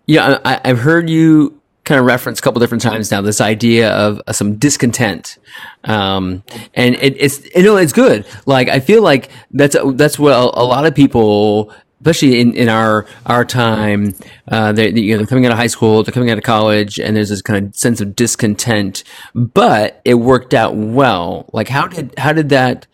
yeah, 0.06 0.40
I, 0.46 0.62
I've 0.64 0.80
heard 0.80 1.10
you 1.10 1.60
kind 1.88 2.00
of 2.00 2.06
reference 2.06 2.38
a 2.40 2.42
couple 2.42 2.60
different 2.60 2.82
times 2.82 3.12
now 3.12 3.22
this 3.22 3.40
idea 3.40 3.90
of 3.92 4.22
uh, 4.28 4.34
some 4.34 4.58
discontent 4.58 5.38
um, 5.86 6.44
and 6.74 6.96
it, 6.96 7.16
it's 7.18 7.46
you 7.56 7.64
know 7.64 7.78
it's 7.78 7.94
good 7.94 8.26
like 8.46 8.68
i 8.68 8.78
feel 8.78 9.02
like 9.02 9.30
that's 9.52 9.74
that's 9.94 10.20
what 10.20 10.34
a, 10.34 10.62
a 10.62 10.66
lot 10.66 10.86
of 10.86 10.94
people 10.94 11.74
especially 12.01 12.39
in, 12.39 12.54
in 12.54 12.70
our 12.70 13.06
our 13.25 13.46
time, 13.46 14.13
uh, 14.48 14.72
they 14.72 14.92
you 14.92 15.13
know 15.13 15.18
they're 15.18 15.27
coming 15.27 15.46
out 15.46 15.51
of 15.51 15.58
high 15.58 15.68
school, 15.68 16.04
they're 16.04 16.13
coming 16.13 16.30
out 16.30 16.38
of 16.38 16.44
college, 16.44 17.00
and 17.00 17.16
there's 17.16 17.30
this 17.30 17.42
kind 17.42 17.68
of 17.68 17.75
sense 17.75 18.01
of 18.01 18.16
discontent. 18.16 19.04
But 19.34 20.01
it 20.06 20.16
worked 20.16 20.54
out 20.54 20.75
well. 20.75 21.50
Like 21.54 21.70
how 21.70 21.88
did 21.88 22.13
how 22.18 22.34
did 22.34 22.50
that 22.50 22.88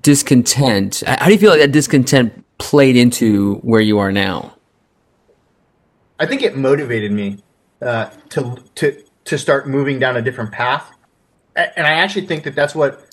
discontent? 0.00 1.02
How 1.06 1.26
do 1.26 1.32
you 1.32 1.38
feel 1.38 1.50
like 1.50 1.60
that 1.60 1.72
discontent 1.72 2.44
played 2.58 2.96
into 2.96 3.54
where 3.56 3.80
you 3.80 3.98
are 3.98 4.12
now? 4.12 4.54
I 6.20 6.26
think 6.26 6.42
it 6.42 6.56
motivated 6.56 7.12
me 7.12 7.38
uh, 7.80 8.10
to 8.30 8.56
to 8.76 9.02
to 9.24 9.38
start 9.38 9.68
moving 9.68 9.98
down 9.98 10.16
a 10.16 10.22
different 10.22 10.52
path, 10.52 10.90
and 11.56 11.86
I 11.86 11.92
actually 11.92 12.26
think 12.26 12.44
that 12.44 12.54
that's 12.54 12.74
what 12.74 13.04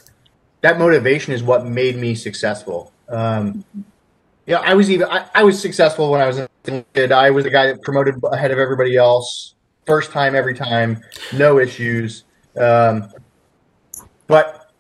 that 0.62 0.80
motivation 0.80 1.34
is 1.34 1.44
what 1.44 1.66
made 1.66 1.96
me 1.96 2.16
successful. 2.16 2.92
Um, 3.08 3.64
yeah, 4.46 4.60
I 4.60 4.74
was 4.74 4.90
even 4.92 5.08
I, 5.10 5.28
I, 5.34 5.44
was 5.44 5.60
successful 5.60 6.12
when 6.12 6.22
I 6.22 6.28
was 6.28 6.42
kid. 6.94 7.12
I 7.12 7.30
was 7.32 7.44
the 7.44 7.50
guy 7.50 7.68
that 7.68 7.82
promoted 7.82 8.16
ahead 8.32 8.52
of 8.52 8.60
everybody 8.60 8.96
else, 8.96 9.56
first 9.86 10.12
time 10.12 10.36
every 10.36 10.54
time, 10.54 11.02
no 11.34 11.60
issues. 11.60 12.24
Um, 12.60 13.12
but 14.28 14.72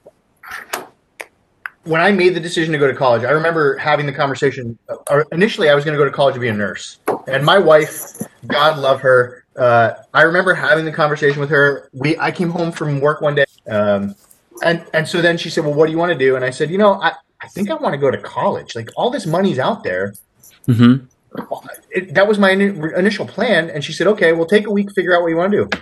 when 1.83 2.01
I 2.01 2.11
made 2.11 2.35
the 2.35 2.39
decision 2.39 2.71
to 2.73 2.79
go 2.79 2.87
to 2.87 2.95
college, 2.95 3.23
I 3.23 3.31
remember 3.31 3.77
having 3.77 4.05
the 4.05 4.13
conversation. 4.13 4.77
Uh, 4.89 5.23
initially, 5.31 5.69
I 5.69 5.75
was 5.75 5.83
going 5.83 5.97
to 5.97 6.03
go 6.03 6.05
to 6.05 6.15
college 6.15 6.35
to 6.35 6.41
be 6.41 6.49
a 6.49 6.53
nurse, 6.53 6.99
and 7.27 7.43
my 7.43 7.57
wife, 7.57 8.21
God 8.47 8.77
love 8.79 9.01
her, 9.01 9.45
uh, 9.55 9.93
I 10.13 10.23
remember 10.23 10.53
having 10.53 10.85
the 10.85 10.91
conversation 10.91 11.39
with 11.39 11.49
her. 11.49 11.89
We 11.93 12.17
I 12.19 12.31
came 12.31 12.49
home 12.49 12.71
from 12.71 12.99
work 12.99 13.21
one 13.21 13.35
day, 13.35 13.45
um, 13.69 14.15
and 14.63 14.85
and 14.93 15.07
so 15.07 15.21
then 15.21 15.37
she 15.37 15.49
said, 15.49 15.63
"Well, 15.63 15.73
what 15.73 15.85
do 15.85 15.91
you 15.91 15.97
want 15.97 16.11
to 16.11 16.17
do?" 16.17 16.35
And 16.35 16.43
I 16.43 16.49
said, 16.49 16.69
"You 16.69 16.77
know, 16.77 17.01
I, 17.01 17.13
I 17.45 17.47
think 17.47 17.69
I 17.69 17.75
want 17.75 17.93
to 17.93 17.97
go 17.99 18.09
to 18.09 18.17
college. 18.17 18.75
Like 18.75 18.89
all 18.95 19.11
this 19.11 19.25
money's 19.27 19.59
out 19.59 19.83
there. 19.83 20.13
Mm-hmm. 20.67 21.05
It, 21.91 22.13
that 22.15 22.27
was 22.27 22.39
my 22.39 22.49
initial 22.49 23.27
plan. 23.27 23.69
And 23.69 23.83
she 23.83 23.93
said, 23.93 24.07
okay, 24.07 24.33
we'll 24.33 24.47
take 24.47 24.65
a 24.65 24.71
week, 24.71 24.91
figure 24.93 25.15
out 25.15 25.21
what 25.21 25.29
you 25.29 25.37
want 25.37 25.51
to 25.51 25.65
do. 25.65 25.81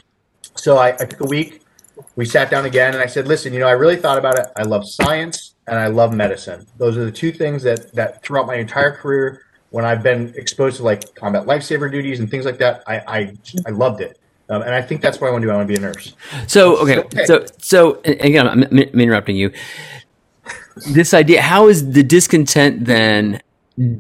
So 0.56 0.78
I, 0.78 0.90
I 0.90 1.06
took 1.06 1.22
a 1.22 1.26
week. 1.28 1.62
We 2.16 2.26
sat 2.26 2.50
down 2.50 2.66
again, 2.66 2.94
and 2.94 3.04
I 3.04 3.06
said, 3.06 3.28
listen, 3.28 3.54
you 3.54 3.60
know, 3.60 3.68
I 3.68 3.72
really 3.72 3.96
thought 3.96 4.18
about 4.18 4.38
it. 4.38 4.48
I 4.56 4.64
love 4.64 4.88
science 4.88 5.54
and 5.68 5.80
I 5.80 5.88
love 5.88 6.14
medicine. 6.14 6.66
Those 6.78 6.98
are 6.98 7.06
the 7.06 7.12
two 7.12 7.32
things 7.32 7.64
that 7.64 7.94
that 7.94 8.24
throughout 8.24 8.48
my 8.48 8.56
entire 8.56 8.92
career, 8.92 9.44
when 9.70 9.86
I've 9.86 10.04
been 10.04 10.34
exposed 10.36 10.78
to 10.78 10.84
like 10.84 11.16
combat 11.16 11.46
lifesaver 11.46 11.90
duties 11.92 12.20
and 12.20 12.30
things 12.30 12.46
like 12.46 12.58
that, 12.58 12.84
I 12.88 12.96
I, 13.08 13.34
I 13.68 13.70
loved 13.70 14.02
it. 14.02 14.20
Um, 14.50 14.62
and 14.64 14.74
I 14.74 14.82
think 14.82 15.02
that's 15.02 15.22
what 15.22 15.28
I 15.28 15.32
want 15.32 15.44
to 15.44 15.48
do. 15.48 15.52
I 15.52 15.56
want 15.56 15.68
to 15.68 15.74
be 15.74 15.78
a 15.78 15.82
nurse. 15.82 16.14
So 16.48 16.78
okay, 16.78 16.98
okay. 17.00 17.26
so 17.26 17.46
so 17.60 18.02
again, 18.04 18.48
I'm, 18.48 18.64
I'm 18.64 19.00
interrupting 19.00 19.36
you 19.36 19.52
this 20.88 21.14
idea 21.14 21.42
how 21.42 21.68
is 21.68 21.92
the 21.92 22.04
discontent 22.04 22.86
then 22.86 23.42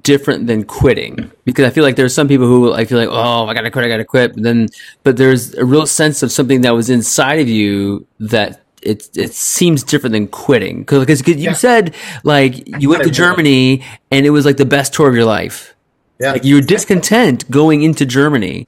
different 0.01 0.45
than 0.47 0.63
quitting? 0.63 1.31
Because 1.45 1.65
i 1.65 1.69
feel 1.69 1.83
like 1.83 1.95
there's 1.95 2.13
some 2.13 2.27
people 2.27 2.47
who 2.47 2.73
i 2.73 2.85
feel 2.85 2.97
like 2.97 3.09
oh 3.09 3.47
i 3.47 3.53
gotta 3.53 3.71
quit 3.71 3.85
i 3.85 3.87
gotta 3.87 4.05
quit 4.05 4.33
but 4.33 4.43
then 4.43 4.67
but 5.03 5.17
there's 5.17 5.53
a 5.55 5.65
real 5.65 5.87
sense 5.87 6.21
of 6.21 6.31
something 6.31 6.61
that 6.61 6.71
was 6.71 6.89
inside 6.89 7.39
of 7.39 7.47
you 7.47 8.05
that 8.19 8.63
it 8.83 9.09
it 9.15 9.33
seems 9.33 9.83
different 9.83 10.13
than 10.13 10.27
quitting. 10.27 10.83
Because 10.83 11.27
you 11.27 11.35
yeah. 11.35 11.53
said 11.53 11.95
like 12.23 12.67
you 12.79 12.89
went 12.89 13.03
to 13.03 13.11
germany 13.11 13.83
and 14.11 14.25
it 14.25 14.29
was 14.29 14.45
like 14.45 14.57
the 14.57 14.65
best 14.65 14.93
tour 14.93 15.09
of 15.09 15.15
your 15.15 15.25
life. 15.25 15.75
Yeah. 16.19 16.33
Like 16.33 16.43
you 16.43 16.55
were 16.55 16.61
discontent 16.61 17.49
going 17.49 17.83
into 17.83 18.05
germany. 18.05 18.67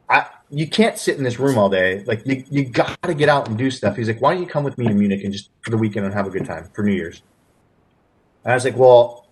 I 0.09 0.25
you 0.49 0.67
can't 0.67 0.97
sit 0.97 1.17
in 1.17 1.23
this 1.23 1.39
room 1.39 1.57
all 1.57 1.69
day. 1.69 2.03
Like 2.03 2.27
you 2.27 2.43
you 2.51 2.65
got 2.65 3.01
to 3.03 3.13
get 3.13 3.29
out 3.29 3.47
and 3.47 3.57
do 3.57 3.71
stuff." 3.71 3.95
He's 3.95 4.09
like, 4.09 4.21
"Why 4.21 4.33
don't 4.33 4.43
you 4.43 4.49
come 4.49 4.65
with 4.65 4.77
me 4.77 4.89
to 4.89 4.93
Munich 4.93 5.23
and 5.23 5.31
just 5.31 5.51
for 5.61 5.69
the 5.69 5.77
weekend 5.77 6.05
and 6.05 6.13
have 6.13 6.27
a 6.27 6.29
good 6.29 6.45
time 6.45 6.67
for 6.73 6.83
New 6.83 6.95
Year's?" 6.95 7.23
And 8.43 8.51
I 8.51 8.55
was 8.55 8.65
like, 8.65 8.75
"Well, 8.75 9.25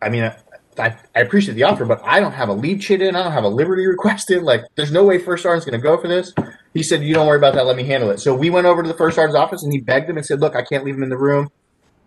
I 0.00 0.08
mean." 0.08 0.32
I, 0.78 0.96
I 1.14 1.20
appreciate 1.20 1.54
the 1.54 1.62
offer, 1.62 1.84
but 1.84 2.00
I 2.04 2.20
don't 2.20 2.32
have 2.32 2.48
a 2.48 2.52
leave 2.52 2.80
chit 2.80 3.02
in. 3.02 3.16
I 3.16 3.22
don't 3.22 3.32
have 3.32 3.44
a 3.44 3.48
liberty 3.48 3.86
request 3.86 4.30
in. 4.30 4.44
Like, 4.44 4.62
there's 4.74 4.92
no 4.92 5.04
way 5.04 5.18
First 5.18 5.42
Sergeant's 5.42 5.64
going 5.64 5.80
to 5.80 5.82
go 5.82 5.96
for 6.00 6.08
this. 6.08 6.32
He 6.74 6.82
said, 6.82 7.02
"You 7.02 7.14
don't 7.14 7.26
worry 7.26 7.38
about 7.38 7.54
that. 7.54 7.66
Let 7.66 7.76
me 7.76 7.84
handle 7.84 8.10
it." 8.10 8.20
So 8.20 8.34
we 8.34 8.50
went 8.50 8.66
over 8.66 8.82
to 8.82 8.88
the 8.88 8.94
First 8.96 9.16
Sergeant's 9.16 9.36
office, 9.36 9.62
and 9.62 9.72
he 9.72 9.80
begged 9.80 10.08
him 10.08 10.16
and 10.16 10.26
said, 10.26 10.40
"Look, 10.40 10.54
I 10.54 10.62
can't 10.62 10.84
leave 10.84 10.94
him 10.94 11.02
in 11.02 11.08
the 11.08 11.18
room." 11.18 11.50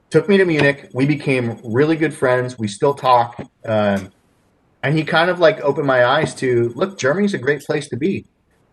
Took 0.10 0.28
me 0.28 0.38
to 0.38 0.46
Munich. 0.46 0.90
We 0.94 1.06
became 1.06 1.60
really 1.64 1.96
good 1.96 2.14
friends. 2.14 2.58
We 2.58 2.68
still 2.68 2.94
talk, 2.94 3.40
um, 3.66 4.12
and 4.82 4.98
he 4.98 5.04
kind 5.04 5.30
of 5.30 5.40
like 5.40 5.60
opened 5.62 5.88
my 5.88 6.06
eyes 6.06 6.34
to 6.36 6.72
look. 6.76 6.98
Germany's 6.98 7.34
a 7.34 7.38
great 7.38 7.62
place 7.62 7.88
to 7.90 7.98
be. 7.98 8.26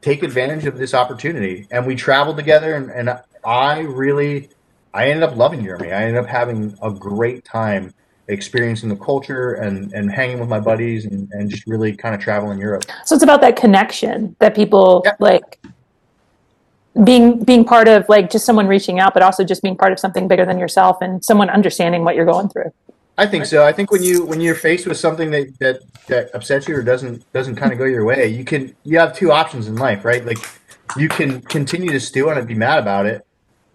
Take 0.03 0.23
advantage 0.23 0.67
of 0.67 0.79
this 0.79 0.95
opportunity. 0.95 1.67
And 1.71 1.87
we 1.87 1.95
traveled 1.95 2.37
together, 2.37 2.75
and, 2.75 2.91
and 2.91 3.19
I 3.45 3.81
really, 3.81 4.51
I 4.95 5.09
ended 5.09 5.25
up 5.25 5.37
loving 5.37 5.65
Germany. 5.65 5.93
I 5.93 6.05
ended 6.05 6.23
up 6.23 6.29
having 6.29 6.77
a 6.83 6.91
great 6.91 7.45
time 7.45 7.93
experiencing 8.29 8.89
the 8.89 8.97
culture 8.97 9.55
and, 9.55 9.93
and 9.93 10.11
hanging 10.11 10.39
with 10.39 10.49
my 10.49 10.61
buddies 10.61 11.05
and, 11.05 11.29
and 11.33 11.49
just 11.49 11.67
really 11.67 11.95
kind 11.95 12.15
of 12.15 12.21
traveling 12.21 12.59
Europe. 12.59 12.85
So 13.05 13.15
it's 13.15 13.23
about 13.25 13.41
that 13.43 13.57
connection 13.57 14.35
that 14.41 14.55
people 14.55 15.03
Yeah. 15.05 15.13
like 15.21 15.59
being 17.05 17.45
being 17.45 17.65
part 17.65 17.89
of 17.89 18.09
like 18.09 18.31
just 18.31 18.45
someone 18.47 18.67
reaching 18.67 18.99
out, 19.01 19.13
but 19.15 19.23
also 19.23 19.45
just 19.45 19.63
being 19.63 19.77
part 19.77 19.93
of 19.93 19.99
something 19.99 20.29
bigger 20.29 20.47
than 20.47 20.59
yourself 20.59 20.99
and 21.03 21.25
someone 21.25 21.51
understanding 21.51 22.05
what 22.05 22.17
you're 22.17 22.25
going 22.25 22.49
through. 22.49 22.73
I 23.19 23.27
think 23.27 23.47
so. 23.47 23.65
I 23.65 23.73
think 23.73 23.91
when 23.91 24.03
you 24.03 24.25
when 24.25 24.41
you're 24.41 24.55
faced 24.55 24.87
with 24.87 24.99
something 24.99 25.31
that 25.31 25.59
that, 25.61 25.81
that 26.09 26.35
upsets 26.35 26.69
you 26.69 26.77
or 26.77 26.83
doesn't 26.83 27.31
doesn't 27.33 27.57
kind 27.57 27.73
of 27.73 27.79
go 27.79 27.85
your 27.85 28.05
way, 28.05 28.29
you 28.29 28.45
can 28.45 28.75
you 28.85 28.99
have 28.99 29.17
two 29.17 29.31
options 29.31 29.69
in 29.69 29.77
life, 29.77 30.05
right? 30.05 30.25
Like 30.25 30.39
you 30.97 31.09
can 31.09 31.41
continue 31.43 31.91
to 31.91 32.01
stew 32.01 32.31
on 32.31 32.39
it, 32.39 32.47
be 32.47 32.55
mad 32.55 32.79
about 32.79 33.07
it, 33.07 33.27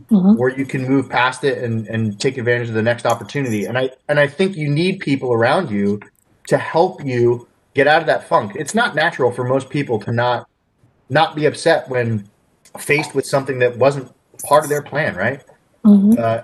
Mhm. 0.10 0.38
or 0.40 0.50
you 0.50 0.66
can 0.66 0.88
move 0.88 1.10
past 1.10 1.44
it 1.44 1.64
and, 1.64 1.88
and 1.88 2.20
take 2.20 2.38
advantage 2.38 2.70
of 2.70 2.74
the 2.76 2.82
next 2.82 3.06
opportunity. 3.06 3.66
And 3.66 3.78
I 3.78 3.92
and 4.08 4.20
I 4.20 4.28
think 4.28 4.56
you 4.56 4.70
need 4.70 5.00
people 5.00 5.34
around 5.34 5.70
you 5.70 6.00
to 6.48 6.58
help 6.58 7.04
you 7.04 7.48
get 7.74 7.88
out 7.88 8.02
of 8.02 8.08
that 8.08 8.28
funk. 8.28 8.54
It's 8.56 8.76
not 8.76 8.96
natural 8.96 9.32
for 9.32 9.44
most 9.44 9.70
people 9.70 10.00
to 10.02 10.12
not 10.12 10.48
not 11.10 11.36
be 11.36 11.46
upset 11.46 11.90
when 11.90 12.28
faced 12.80 13.14
with 13.14 13.26
something 13.26 13.60
that 13.60 13.78
wasn't 13.78 14.12
part 14.44 14.64
of 14.64 14.70
their 14.70 14.82
plan, 14.82 15.16
right? 15.16 15.42
Mhm. 15.86 16.18
Uh, 16.18 16.44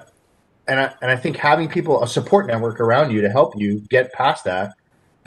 and 0.68 0.80
I 0.80 0.94
and 1.02 1.10
I 1.12 1.16
think 1.16 1.38
having 1.38 1.68
people 1.70 2.04
a 2.04 2.08
support 2.08 2.48
network 2.48 2.80
around 2.80 3.12
you 3.12 3.22
to 3.22 3.30
help 3.30 3.54
you 3.58 3.80
get 3.90 4.12
past 4.14 4.44
that, 4.44 4.74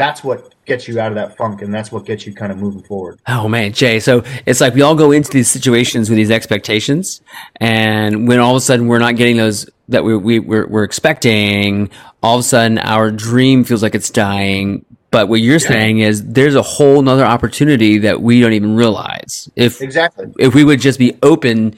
that's 0.00 0.24
what 0.24 0.54
gets 0.64 0.88
you 0.88 0.98
out 0.98 1.08
of 1.08 1.14
that 1.16 1.36
funk, 1.36 1.60
and 1.60 1.74
that's 1.74 1.92
what 1.92 2.06
gets 2.06 2.26
you 2.26 2.32
kind 2.32 2.50
of 2.50 2.56
moving 2.56 2.82
forward. 2.82 3.20
Oh 3.26 3.48
man, 3.48 3.74
Jay. 3.74 4.00
So 4.00 4.24
it's 4.46 4.58
like 4.58 4.74
we 4.74 4.80
all 4.80 4.94
go 4.94 5.12
into 5.12 5.30
these 5.30 5.50
situations 5.50 6.08
with 6.08 6.16
these 6.16 6.30
expectations, 6.30 7.20
and 7.56 8.26
when 8.26 8.40
all 8.40 8.52
of 8.52 8.56
a 8.56 8.60
sudden 8.62 8.86
we're 8.86 8.98
not 8.98 9.16
getting 9.16 9.36
those 9.36 9.68
that 9.90 10.02
we, 10.02 10.16
we 10.16 10.38
we're, 10.38 10.66
we're 10.66 10.84
expecting, 10.84 11.90
all 12.22 12.36
of 12.36 12.40
a 12.40 12.42
sudden 12.44 12.78
our 12.78 13.10
dream 13.10 13.62
feels 13.62 13.82
like 13.82 13.94
it's 13.94 14.08
dying. 14.08 14.86
But 15.10 15.28
what 15.28 15.42
you're 15.42 15.58
saying 15.58 15.98
is 15.98 16.24
there's 16.24 16.54
a 16.54 16.62
whole 16.62 17.02
nother 17.02 17.24
opportunity 17.26 17.98
that 17.98 18.22
we 18.22 18.40
don't 18.40 18.54
even 18.54 18.76
realize 18.76 19.50
if 19.56 19.82
Exactly. 19.82 20.32
if 20.38 20.54
we 20.54 20.64
would 20.64 20.80
just 20.80 20.98
be 20.98 21.18
open 21.22 21.76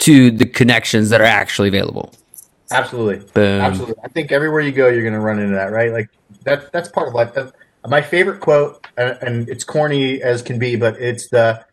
to 0.00 0.30
the 0.30 0.46
connections 0.46 1.08
that 1.10 1.20
are 1.20 1.24
actually 1.24 1.68
available. 1.68 2.12
Absolutely. 2.70 3.26
Boom. 3.32 3.60
Absolutely. 3.60 3.94
I 4.04 4.08
think 4.08 4.30
everywhere 4.30 4.60
you 4.60 4.70
go, 4.70 4.88
you're 4.88 5.02
going 5.02 5.14
to 5.14 5.20
run 5.20 5.38
into 5.40 5.54
that, 5.54 5.72
right? 5.72 5.90
Like 5.90 6.08
that. 6.44 6.70
That's 6.72 6.88
part 6.88 7.08
of 7.08 7.14
life. 7.14 7.34
My 7.86 8.00
favorite 8.00 8.40
quote, 8.40 8.86
and, 8.96 9.18
and 9.20 9.48
it's 9.48 9.62
corny 9.62 10.22
as 10.22 10.40
can 10.40 10.58
be, 10.58 10.74
but 10.76 10.96
it's 10.98 11.28
the 11.28 11.64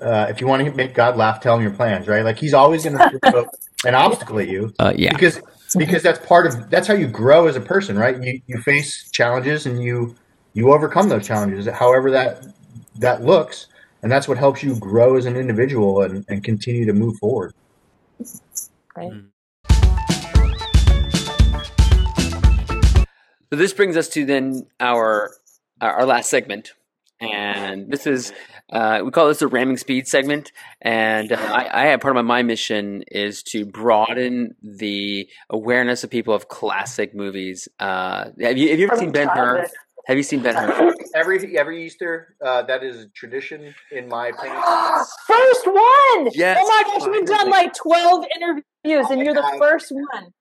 uh, 0.00 0.26
if 0.28 0.40
you 0.40 0.46
want 0.46 0.64
to 0.64 0.72
make 0.72 0.92
God 0.92 1.16
laugh, 1.16 1.40
tell 1.40 1.56
him 1.56 1.62
your 1.62 1.70
plans, 1.70 2.06
right? 2.06 2.22
Like 2.22 2.38
he's 2.38 2.52
always 2.52 2.84
going 2.84 2.98
to 2.98 3.18
throw 3.30 3.46
an 3.86 3.94
obstacle 3.94 4.38
at 4.40 4.48
you 4.48 4.74
Uh, 4.78 4.92
yeah. 4.94 5.10
because 5.10 5.40
because 5.78 6.02
that's 6.02 6.24
part 6.26 6.46
of 6.46 6.68
that's 6.68 6.86
how 6.86 6.94
you 6.94 7.06
grow 7.06 7.46
as 7.46 7.56
a 7.56 7.60
person, 7.60 7.98
right? 7.98 8.22
You 8.22 8.40
you 8.46 8.58
face 8.60 9.10
challenges 9.10 9.64
and 9.66 9.82
you 9.82 10.14
you 10.52 10.72
overcome 10.72 11.08
those 11.08 11.26
challenges, 11.26 11.66
however 11.66 12.10
that 12.10 12.44
that 12.96 13.22
looks, 13.22 13.68
and 14.02 14.12
that's 14.12 14.28
what 14.28 14.36
helps 14.36 14.62
you 14.62 14.76
grow 14.76 15.16
as 15.16 15.24
an 15.24 15.36
individual 15.36 16.02
and, 16.02 16.24
and 16.28 16.44
continue 16.44 16.84
to 16.84 16.92
move 16.92 17.16
forward. 17.16 17.54
Right. 18.94 19.12
So 23.50 23.58
this 23.58 23.72
brings 23.72 23.96
us 23.96 24.08
to 24.10 24.24
then 24.24 24.66
our 24.80 25.30
our 25.84 25.96
our 26.00 26.06
last 26.06 26.30
segment, 26.30 26.72
and 27.20 27.90
this 27.90 28.06
is 28.06 28.32
uh, 28.72 29.02
we 29.04 29.10
call 29.10 29.28
this 29.28 29.42
a 29.42 29.46
ramming 29.46 29.76
speed 29.76 30.08
segment. 30.08 30.50
And 30.80 31.32
uh, 31.32 31.36
I, 31.36 31.84
I 31.84 31.86
have 31.86 32.00
part 32.00 32.16
of 32.16 32.24
my, 32.24 32.36
my 32.36 32.42
mission 32.42 33.04
is 33.08 33.42
to 33.44 33.66
broaden 33.66 34.56
the 34.62 35.28
awareness 35.50 36.02
of 36.04 36.10
people 36.10 36.34
of 36.34 36.48
classic 36.48 37.14
movies. 37.14 37.68
Uh, 37.78 38.30
have 38.40 38.56
you 38.56 38.70
have 38.70 38.78
you 38.78 38.86
ever 38.86 38.96
seen 38.96 39.12
Ben 39.12 39.28
Hur? 39.28 39.66
Have 40.06 40.16
you 40.16 40.22
seen 40.22 40.42
Ben 40.42 40.54
Hur? 40.54 40.94
Every 41.14 41.56
every 41.58 41.84
Easter, 41.84 42.34
uh, 42.44 42.62
that 42.62 42.82
is 42.82 43.04
a 43.04 43.08
tradition 43.08 43.74
in 43.92 44.08
my 44.08 44.28
opinion. 44.28 44.56
First 45.26 45.66
one. 45.66 46.30
Yes, 46.34 46.58
Oh 46.60 46.68
my 46.68 46.98
gosh, 46.98 47.08
we've 47.08 47.26
done 47.26 47.50
like 47.50 47.74
12 47.74 48.24
interviews 48.36 49.10
and 49.10 49.20
you're 49.20 49.34
the 49.34 49.56
first 49.58 49.90
one. 49.90 50.32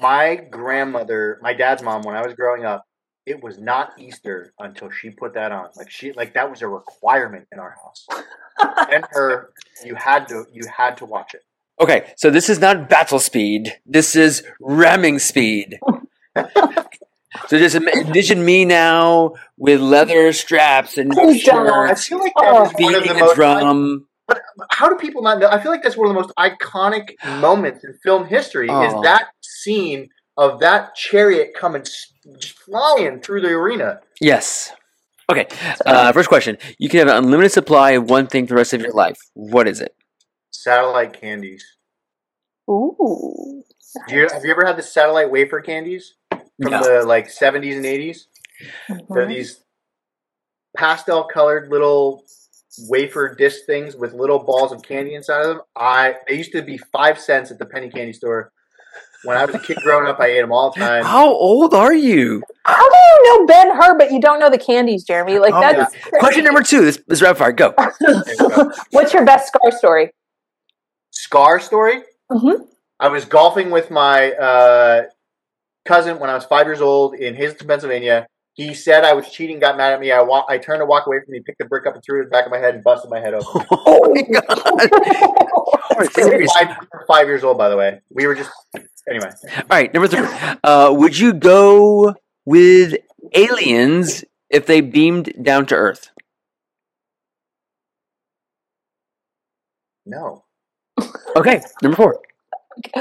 My 0.00 0.36
grandmother, 0.36 1.38
my 1.42 1.54
dad's 1.54 1.82
mom, 1.82 2.02
when 2.02 2.14
I 2.14 2.22
was 2.22 2.34
growing 2.34 2.64
up, 2.64 2.84
it 3.28 3.42
was 3.42 3.58
not 3.58 3.92
Easter 3.98 4.52
until 4.58 4.90
she 4.90 5.10
put 5.10 5.34
that 5.34 5.52
on. 5.52 5.68
Like 5.76 5.90
she, 5.90 6.12
like 6.12 6.34
that 6.34 6.50
was 6.50 6.62
a 6.62 6.68
requirement 6.68 7.46
in 7.52 7.58
our 7.58 7.74
house. 7.82 8.06
and 8.92 9.04
her, 9.10 9.50
you 9.84 9.94
had 9.94 10.26
to, 10.28 10.44
you 10.52 10.62
had 10.74 10.96
to 10.98 11.04
watch 11.04 11.34
it. 11.34 11.42
Okay, 11.80 12.12
so 12.16 12.30
this 12.30 12.48
is 12.48 12.58
not 12.58 12.88
battle 12.88 13.18
speed. 13.20 13.74
This 13.86 14.16
is 14.16 14.42
ramming 14.60 15.18
speed. 15.20 15.78
so 17.46 17.58
just 17.58 17.76
envision 17.76 18.44
me 18.44 18.64
now 18.64 19.34
with 19.56 19.80
leather 19.80 20.32
straps 20.32 20.98
and 20.98 21.12
Oh, 21.16 21.16
God. 21.46 21.66
I 21.68 21.88
shirts, 21.88 22.06
feel 22.08 22.18
like 22.18 22.32
that 22.40 22.46
is 22.48 22.52
one 22.52 22.66
of 22.66 22.76
beating 22.76 23.16
the 23.16 23.16
a 23.16 23.26
most. 23.26 23.34
drum. 23.36 24.06
how 24.70 24.88
do 24.88 24.96
people 24.96 25.22
not 25.22 25.38
know? 25.38 25.48
I 25.48 25.60
feel 25.62 25.70
like 25.70 25.82
that's 25.82 25.96
one 25.96 26.08
of 26.08 26.14
the 26.14 26.20
most 26.20 26.32
iconic 26.36 27.10
moments 27.40 27.84
in 27.84 27.94
film 28.02 28.26
history. 28.26 28.68
Oh. 28.70 28.82
Is 28.86 29.02
that 29.04 29.26
scene 29.42 30.08
of 30.36 30.60
that 30.60 30.94
chariot 30.96 31.50
coming 31.56 31.82
s- 31.82 32.12
just 32.16 32.17
flying 32.64 33.20
through 33.20 33.40
the 33.42 33.48
arena? 33.50 34.00
Yes. 34.20 34.72
Okay. 35.30 35.46
Uh, 35.84 36.12
first 36.12 36.28
question: 36.28 36.56
You 36.78 36.88
can 36.88 36.98
have 37.00 37.08
an 37.08 37.24
unlimited 37.24 37.52
supply 37.52 37.92
of 37.92 38.08
one 38.08 38.26
thing 38.26 38.46
for 38.46 38.54
the 38.54 38.56
rest 38.58 38.72
of 38.72 38.80
your 38.80 38.92
life. 38.92 39.18
What 39.34 39.68
is 39.68 39.80
it? 39.80 39.94
Satellite 40.50 41.18
candies. 41.20 41.64
Ooh. 42.70 43.62
Do 44.08 44.14
you, 44.16 44.28
have 44.32 44.44
you 44.44 44.50
ever 44.50 44.66
had 44.66 44.76
the 44.76 44.82
satellite 44.82 45.30
wafer 45.30 45.60
candies 45.60 46.14
from 46.30 46.72
No. 46.72 46.82
the 46.82 47.06
like 47.06 47.30
seventies 47.30 47.76
and 47.76 47.86
80s 47.86 48.26
They're 48.88 49.24
Mhm. 49.26 49.28
these 49.28 49.60
pastel 50.76 51.24
colored 51.24 51.70
little 51.70 52.24
wafer 52.88 53.34
disc 53.34 53.64
things 53.66 53.96
with 53.96 54.12
little 54.12 54.38
balls 54.38 54.72
of 54.72 54.82
candy 54.82 55.14
inside 55.14 55.40
of 55.42 55.46
them. 55.48 55.60
I 55.74 56.16
they 56.28 56.34
used 56.36 56.52
to 56.52 56.62
be 56.62 56.78
five 56.78 57.18
cents 57.18 57.50
at 57.50 57.58
the 57.58 57.66
penny 57.66 57.88
candy 57.90 58.12
store. 58.12 58.52
When 59.24 59.36
I 59.36 59.44
was 59.44 59.54
a 59.54 59.58
kid 59.58 59.78
growing 59.82 60.06
up, 60.06 60.20
I 60.20 60.26
ate 60.26 60.40
them 60.40 60.52
all 60.52 60.70
the 60.70 60.78
time. 60.80 61.04
How 61.04 61.26
old 61.26 61.74
are 61.74 61.94
you? 61.94 62.42
How 62.64 62.88
do 62.88 62.96
you 62.96 63.24
know 63.38 63.46
Ben 63.46 63.70
Hur, 63.76 63.98
but 63.98 64.12
you 64.12 64.20
don't 64.20 64.38
know 64.38 64.48
the 64.48 64.58
candies, 64.58 65.02
Jeremy? 65.04 65.38
Like 65.38 65.54
Oh, 65.54 65.60
that's 65.60 65.94
Question 66.20 66.44
number 66.44 66.62
two. 66.62 66.82
This 66.84 67.00
is 67.08 67.20
rapid 67.20 67.38
fire. 67.38 67.52
Go. 67.52 67.74
What's 68.90 69.12
your 69.12 69.24
best 69.24 69.48
scar 69.48 69.72
story? 69.72 70.10
Scar 71.10 71.58
story. 71.58 72.02
Mm-hmm. 72.30 72.62
I 73.00 73.08
was 73.08 73.24
golfing 73.24 73.70
with 73.70 73.90
my 73.90 74.32
uh, 74.32 75.02
cousin 75.84 76.18
when 76.20 76.30
I 76.30 76.34
was 76.34 76.44
five 76.44 76.66
years 76.66 76.80
old 76.80 77.14
in 77.14 77.34
Hazleton, 77.34 77.66
Pennsylvania. 77.66 78.26
He 78.58 78.74
said 78.74 79.04
I 79.04 79.12
was 79.12 79.30
cheating, 79.30 79.60
got 79.60 79.76
mad 79.76 79.92
at 79.92 80.00
me. 80.00 80.10
I 80.10 80.20
wa- 80.20 80.44
I 80.48 80.58
turned 80.58 80.80
to 80.80 80.84
walk 80.84 81.06
away 81.06 81.18
from 81.24 81.32
him. 81.32 81.34
He 81.34 81.40
picked 81.42 81.58
the 81.60 81.64
brick 81.66 81.86
up 81.86 81.94
and 81.94 82.02
threw 82.02 82.18
it 82.18 82.22
in 82.24 82.28
the 82.28 82.30
back 82.32 82.44
of 82.44 82.50
my 82.50 82.58
head 82.58 82.74
and 82.74 82.82
busted 82.82 83.08
my 83.08 83.20
head 83.20 83.32
open. 83.32 83.64
Oh 83.70 84.12
my 84.12 84.22
god. 84.22 86.10
Seriously. 86.12 86.48
five, 86.66 86.76
five 87.06 87.26
years 87.28 87.44
old, 87.44 87.56
by 87.56 87.68
the 87.68 87.76
way. 87.76 88.00
We 88.10 88.26
were 88.26 88.34
just 88.34 88.50
anyway. 89.08 89.30
All 89.56 89.62
right. 89.70 89.94
Number 89.94 90.08
three. 90.08 90.26
Uh, 90.64 90.92
would 90.92 91.16
you 91.16 91.34
go 91.34 92.16
with 92.44 92.96
aliens 93.32 94.24
if 94.50 94.66
they 94.66 94.80
beamed 94.80 95.32
down 95.40 95.64
to 95.66 95.76
Earth? 95.76 96.10
No, 100.04 100.44
Okay. 101.36 101.60
Number 101.80 101.96
four. 101.96 102.20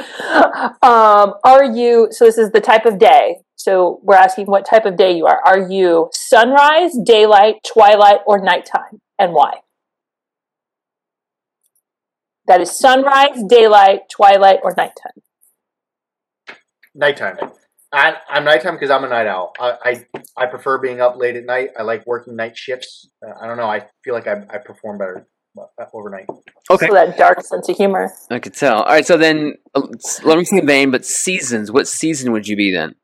um, 0.83 1.33
are 1.43 1.63
you? 1.63 2.09
So 2.11 2.25
this 2.25 2.37
is 2.37 2.51
the 2.51 2.61
type 2.61 2.85
of 2.85 2.99
day. 2.99 3.37
So 3.57 3.99
we're 4.03 4.15
asking 4.15 4.45
what 4.45 4.65
type 4.65 4.85
of 4.85 4.95
day 4.95 5.17
you 5.17 5.25
are. 5.25 5.41
Are 5.43 5.67
you 5.69 6.09
sunrise, 6.13 6.95
daylight, 7.03 7.55
twilight, 7.67 8.19
or 8.27 8.39
nighttime, 8.39 9.01
and 9.17 9.33
why? 9.33 9.55
That 12.45 12.61
is 12.61 12.71
sunrise, 12.71 13.43
daylight, 13.49 14.01
twilight, 14.09 14.59
or 14.63 14.73
nighttime. 14.77 15.21
nighttime. 16.95 17.37
I, 17.91 18.17
I'm 18.29 18.45
nighttime 18.45 18.75
because 18.75 18.91
I'm 18.91 19.03
a 19.03 19.09
night 19.09 19.27
owl. 19.27 19.53
I, 19.59 19.73
I 19.83 20.05
I 20.37 20.45
prefer 20.45 20.77
being 20.77 21.01
up 21.01 21.17
late 21.17 21.35
at 21.35 21.45
night. 21.45 21.69
I 21.77 21.81
like 21.83 22.05
working 22.05 22.35
night 22.35 22.55
shifts. 22.55 23.09
Uh, 23.25 23.33
I 23.41 23.47
don't 23.47 23.57
know. 23.57 23.65
I 23.67 23.87
feel 24.03 24.13
like 24.13 24.27
I, 24.27 24.43
I 24.49 24.59
perform 24.59 24.99
better 24.99 25.27
uh, 25.57 25.85
overnight. 25.93 26.27
Okay. 26.69 26.87
So 26.87 26.93
that 26.93 27.17
dark 27.17 27.41
sense 27.41 27.67
of 27.69 27.75
humor. 27.75 28.13
I 28.29 28.39
could 28.39 28.53
tell. 28.53 28.83
All 28.83 28.93
right, 28.93 29.05
so 29.05 29.17
then 29.17 29.55
uh, 29.73 29.81
let 30.23 30.37
me 30.37 30.43
see 30.43 30.59
in 30.59 30.67
vain, 30.67 30.91
but 30.91 31.05
seasons. 31.05 31.71
What 31.71 31.87
season 31.87 32.31
would 32.33 32.47
you 32.47 32.55
be 32.55 32.71
then? 32.71 32.95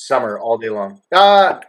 Summer 0.00 0.38
all 0.38 0.58
day 0.58 0.68
long. 0.68 1.02
Uh 1.12 1.60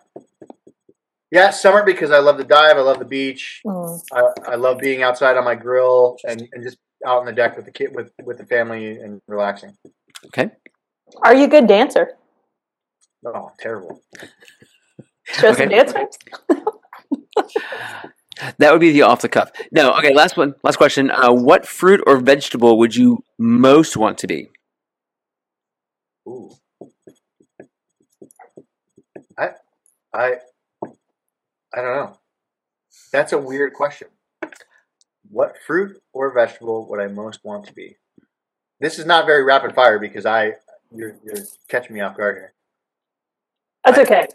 yeah, 1.32 1.50
summer 1.50 1.84
because 1.84 2.12
I 2.12 2.20
love 2.20 2.38
the 2.38 2.44
dive. 2.44 2.78
I 2.78 2.82
love 2.82 3.00
the 3.00 3.06
beach. 3.06 3.62
Mm. 3.65 4.02
I, 4.13 4.52
I 4.52 4.56
love 4.56 4.78
being 4.78 5.02
outside 5.04 5.36
on 5.38 5.46
my 5.46 5.56
grill 5.56 6.18
and, 6.28 6.48
and 6.54 6.63
just 6.63 6.78
out 7.06 7.20
on 7.20 7.26
the 7.26 7.32
deck 7.32 7.56
with 7.56 7.65
the 7.65 7.72
kid 7.72 7.96
with 7.96 8.12
with 8.24 8.38
the 8.38 8.46
family 8.46 9.00
and 9.00 9.20
relaxing. 9.28 9.76
Okay. 10.28 10.52
Are 11.24 11.34
you 11.34 11.46
a 11.46 11.48
good 11.48 11.68
dancer? 11.68 12.12
Oh, 13.26 13.52
terrible. 13.60 14.02
Show 15.24 15.54
some 15.54 15.68
Okay. 15.68 15.84
dance 15.84 15.94
moves. 15.96 16.18
That 18.60 18.72
would 18.72 18.80
be 18.80 18.94
the 18.94 19.02
off 19.02 19.22
the 19.22 19.28
cuff. 19.28 19.52
No, 19.74 19.92
okay, 19.96 20.13
last 20.13 20.38
one. 20.38 20.56
Last 20.63 20.78
question. 20.78 21.12
Uh, 21.12 21.34
what 21.34 21.68
fruit 21.68 22.02
or 22.08 22.18
vegetable 22.22 22.78
would 22.78 22.96
you 22.96 23.22
most 23.38 23.98
want 23.98 24.18
to 24.20 24.28
be? 24.28 24.50
Ooh. 26.26 26.50
I 29.38 29.50
I 30.13 30.36
I 31.74 31.82
don't 31.82 31.95
know. 31.95 32.17
That's 33.12 33.34
a 33.34 33.38
weird 33.38 33.74
question. 33.74 34.08
What 35.30 35.56
fruit 35.65 36.02
or 36.13 36.34
vegetable 36.34 36.88
would 36.89 37.00
I 37.00 37.08
most 37.08 37.43
want 37.43 37.65
to 37.67 37.74
be? 37.74 37.98
This 38.80 38.98
is 38.98 39.06
not 39.06 39.26
very 39.26 39.43
rapid 39.43 39.76
fire 39.76 40.00
because 40.00 40.26
I 40.26 40.54
you're, 40.91 41.15
you're 41.24 41.43
catching 41.67 41.93
me 41.93 42.02
off 42.02 42.17
guard 42.17 42.38
here. 42.38 42.54
That's 43.86 44.00
okay. 44.00 44.28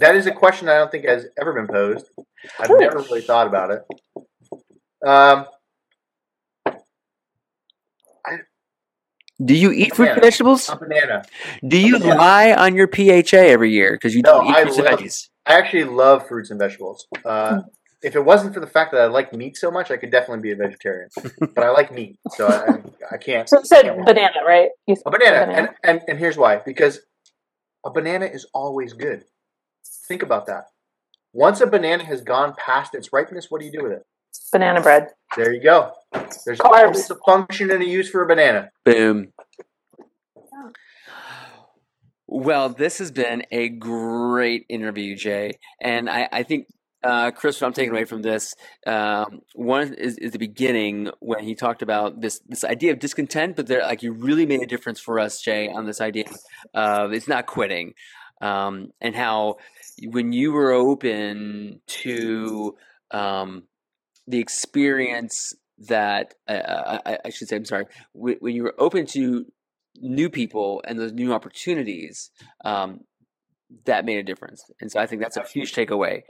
That 0.00 0.16
is 0.16 0.26
a 0.26 0.32
question 0.32 0.68
I 0.68 0.78
don't 0.78 0.90
think 0.90 1.04
has 1.04 1.26
ever 1.40 1.52
been 1.52 1.68
posed. 1.68 2.10
I've 2.58 2.66
Sure. 2.66 2.80
never 2.80 2.98
really 2.98 3.20
thought 3.20 3.46
about 3.46 3.70
it. 3.70 3.84
Um, 5.06 5.46
Do 9.44 9.54
you 9.54 9.70
eat 9.72 9.94
fruit 9.94 10.08
and 10.10 10.20
vegetables? 10.22 10.68
a 10.68 10.76
banana. 10.76 11.24
Do 11.66 11.78
you 11.78 11.98
banana. 11.98 12.18
lie 12.20 12.52
on 12.54 12.74
your 12.74 12.88
PHA 12.88 13.36
every 13.36 13.70
year 13.70 13.92
because 13.92 14.14
you 14.14 14.22
No, 14.22 14.38
don't 14.38 14.46
eat 14.48 14.56
I 14.56 14.62
fruits 14.62 14.78
and 14.78 14.86
love- 14.86 15.00
veggies? 15.00 15.28
I 15.46 15.54
actually 15.58 15.84
love 15.84 16.26
fruits 16.26 16.50
and 16.50 16.58
vegetables. 16.58 17.06
Uh, 17.24 17.60
if 18.02 18.16
it 18.16 18.20
wasn't 18.24 18.52
for 18.54 18.60
the 18.60 18.66
fact 18.66 18.92
that 18.92 19.00
I 19.00 19.06
like 19.06 19.32
meat 19.32 19.56
so 19.56 19.70
much, 19.70 19.90
I 19.90 19.96
could 19.96 20.10
definitely 20.10 20.42
be 20.42 20.50
a 20.52 20.56
vegetarian. 20.56 21.08
but 21.54 21.62
I 21.64 21.70
like 21.70 21.92
meat, 21.92 22.18
so 22.30 22.46
I, 22.48 22.82
I 23.12 23.16
can't. 23.18 23.48
So 23.48 23.58
you 23.60 23.64
said 23.64 23.82
can't- 23.82 24.04
banana, 24.06 24.38
right? 24.46 24.70
You 24.86 24.96
a 25.06 25.10
banana, 25.10 25.36
said 25.36 25.48
And, 25.50 25.68
and 25.84 26.00
and 26.08 26.18
here's 26.18 26.36
why: 26.36 26.56
because 26.56 27.00
a 27.84 27.90
banana 27.90 28.24
is 28.26 28.46
always 28.54 28.92
good. 28.92 29.24
Think 30.08 30.22
about 30.22 30.46
that. 30.46 30.64
Once 31.32 31.60
a 31.60 31.66
banana 31.66 32.04
has 32.04 32.22
gone 32.22 32.54
past 32.58 32.94
its 32.94 33.12
ripeness, 33.12 33.50
what 33.50 33.60
do 33.60 33.66
you 33.66 33.72
do 33.72 33.82
with 33.82 33.92
it? 33.92 34.02
banana 34.52 34.80
bread. 34.80 35.08
There 35.36 35.52
you 35.52 35.62
go. 35.62 35.92
There's 36.44 36.58
Carbs. 36.58 37.10
a 37.10 37.16
function 37.26 37.70
and 37.70 37.82
a 37.82 37.86
use 37.86 38.10
for 38.10 38.22
a 38.22 38.26
banana. 38.26 38.70
Boom. 38.84 39.32
Well, 42.28 42.70
this 42.70 42.98
has 42.98 43.12
been 43.12 43.44
a 43.52 43.68
great 43.68 44.66
interview, 44.68 45.16
Jay. 45.16 45.52
And 45.80 46.10
I, 46.10 46.28
I 46.32 46.42
think, 46.42 46.66
uh, 47.04 47.30
Chris, 47.30 47.60
what 47.60 47.68
I'm 47.68 47.72
taking 47.72 47.92
away 47.92 48.04
from 48.04 48.22
this, 48.22 48.52
um, 48.86 49.42
one 49.54 49.94
is, 49.94 50.18
is 50.18 50.32
the 50.32 50.38
beginning 50.38 51.10
when 51.20 51.44
he 51.44 51.54
talked 51.54 51.82
about 51.82 52.20
this 52.20 52.40
this 52.48 52.64
idea 52.64 52.92
of 52.92 52.98
discontent, 52.98 53.54
but 53.54 53.68
there, 53.68 53.82
like 53.82 54.02
you 54.02 54.12
really 54.12 54.44
made 54.44 54.60
a 54.60 54.66
difference 54.66 54.98
for 54.98 55.20
us, 55.20 55.40
Jay, 55.40 55.68
on 55.68 55.86
this 55.86 56.00
idea 56.00 56.24
of 56.74 57.12
it's 57.12 57.28
not 57.28 57.46
quitting, 57.46 57.94
um, 58.40 58.90
and 59.00 59.14
how 59.14 59.58
when 60.02 60.32
you 60.32 60.50
were 60.50 60.72
open 60.72 61.80
to 61.86 62.76
um, 63.12 63.62
the 64.26 64.40
experience 64.40 65.54
that 65.88 66.34
uh, 66.48 66.98
I, 67.04 67.18
I 67.26 67.30
should 67.30 67.48
say, 67.48 67.56
I'm 67.56 67.64
sorry, 67.64 67.86
when, 68.12 68.36
when 68.40 68.54
you 68.54 68.62
were 68.62 68.74
open 68.78 69.06
to 69.06 69.46
new 70.00 70.30
people 70.30 70.82
and 70.86 70.98
those 70.98 71.12
new 71.12 71.32
opportunities, 71.32 72.30
um, 72.64 73.00
that 73.84 74.04
made 74.04 74.18
a 74.18 74.22
difference. 74.22 74.64
And 74.80 74.90
so 74.90 75.00
I 75.00 75.06
think 75.06 75.20
that's 75.20 75.36
a 75.36 75.42
huge 75.42 75.74
takeaway. 75.74 76.22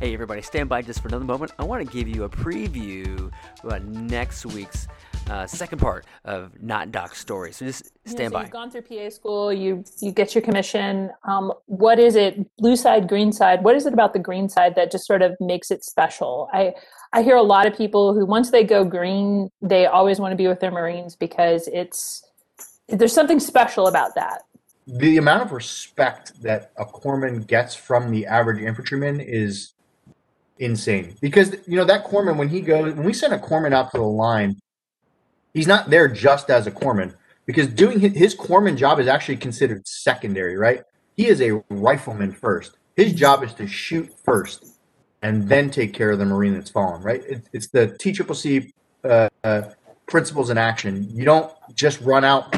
Hey, 0.00 0.12
everybody, 0.12 0.42
stand 0.42 0.68
by 0.68 0.82
just 0.82 1.00
for 1.00 1.08
another 1.08 1.24
moment. 1.24 1.52
I 1.58 1.64
want 1.64 1.86
to 1.86 1.92
give 1.92 2.08
you 2.08 2.24
a 2.24 2.28
preview 2.28 3.30
about 3.62 3.84
next 3.84 4.44
week's 4.46 4.88
uh, 5.30 5.46
second 5.46 5.78
part 5.78 6.06
of 6.24 6.52
Not 6.62 6.92
Doc 6.92 7.14
Story. 7.14 7.52
So 7.52 7.64
just 7.64 7.90
Yeah, 8.04 8.12
stand 8.12 8.32
so 8.32 8.38
by. 8.38 8.42
You've 8.42 8.50
gone 8.50 8.70
through 8.70 8.82
PA 8.82 9.08
school. 9.10 9.52
You 9.52 9.84
you 10.00 10.12
get 10.12 10.34
your 10.34 10.42
commission. 10.42 11.10
Um, 11.24 11.52
what 11.66 11.98
is 11.98 12.16
it? 12.16 12.38
Blue 12.58 12.76
side, 12.76 13.08
green 13.08 13.32
side. 13.32 13.62
What 13.64 13.76
is 13.76 13.86
it 13.86 13.92
about 13.92 14.12
the 14.12 14.18
green 14.18 14.48
side 14.48 14.74
that 14.76 14.90
just 14.90 15.06
sort 15.06 15.22
of 15.22 15.36
makes 15.40 15.70
it 15.70 15.84
special? 15.84 16.48
I 16.52 16.74
I 17.12 17.22
hear 17.22 17.36
a 17.36 17.42
lot 17.42 17.66
of 17.66 17.76
people 17.76 18.14
who 18.14 18.24
once 18.24 18.50
they 18.50 18.64
go 18.64 18.84
green, 18.84 19.50
they 19.60 19.86
always 19.86 20.18
want 20.18 20.32
to 20.32 20.36
be 20.36 20.48
with 20.48 20.60
their 20.60 20.70
Marines 20.70 21.14
because 21.14 21.68
it's 21.72 22.24
there's 22.88 23.12
something 23.12 23.40
special 23.40 23.86
about 23.86 24.14
that. 24.14 24.42
The 24.86 25.16
amount 25.16 25.42
of 25.42 25.52
respect 25.52 26.42
that 26.42 26.72
a 26.76 26.84
corpsman 26.84 27.46
gets 27.46 27.74
from 27.74 28.10
the 28.10 28.26
average 28.26 28.60
infantryman 28.60 29.20
is 29.20 29.74
insane. 30.58 31.16
Because 31.20 31.54
you 31.66 31.76
know 31.76 31.84
that 31.84 32.04
corpsman 32.04 32.36
when 32.36 32.48
he 32.48 32.60
goes 32.60 32.94
when 32.94 33.06
we 33.06 33.12
send 33.12 33.32
a 33.32 33.38
corpsman 33.38 33.72
out 33.72 33.90
to 33.92 33.98
the 33.98 34.04
line, 34.04 34.56
he's 35.54 35.66
not 35.66 35.90
there 35.90 36.08
just 36.08 36.50
as 36.50 36.66
a 36.66 36.70
corpsman 36.70 37.14
because 37.46 37.66
doing 37.68 38.00
his, 38.00 38.12
his 38.12 38.34
corpsman 38.34 38.76
job 38.76 39.00
is 39.00 39.06
actually 39.06 39.36
considered 39.36 39.86
secondary, 39.86 40.56
right? 40.56 40.82
He 41.16 41.28
is 41.28 41.40
a 41.40 41.62
rifleman 41.70 42.32
first. 42.32 42.78
His 42.96 43.12
job 43.12 43.42
is 43.42 43.54
to 43.54 43.66
shoot 43.66 44.10
first 44.24 44.78
and 45.22 45.48
then 45.48 45.70
take 45.70 45.92
care 45.92 46.10
of 46.10 46.18
the 46.18 46.24
marine 46.24 46.54
that's 46.54 46.70
fallen, 46.70 47.02
right? 47.02 47.22
It, 47.24 47.48
it's 47.52 47.68
the 47.68 47.88
TCCC 47.88 48.72
uh, 49.04 49.28
uh, 49.44 49.62
principles 50.06 50.50
in 50.50 50.58
action. 50.58 51.08
You 51.14 51.24
don't 51.24 51.52
just 51.74 52.00
run 52.00 52.24
out, 52.24 52.54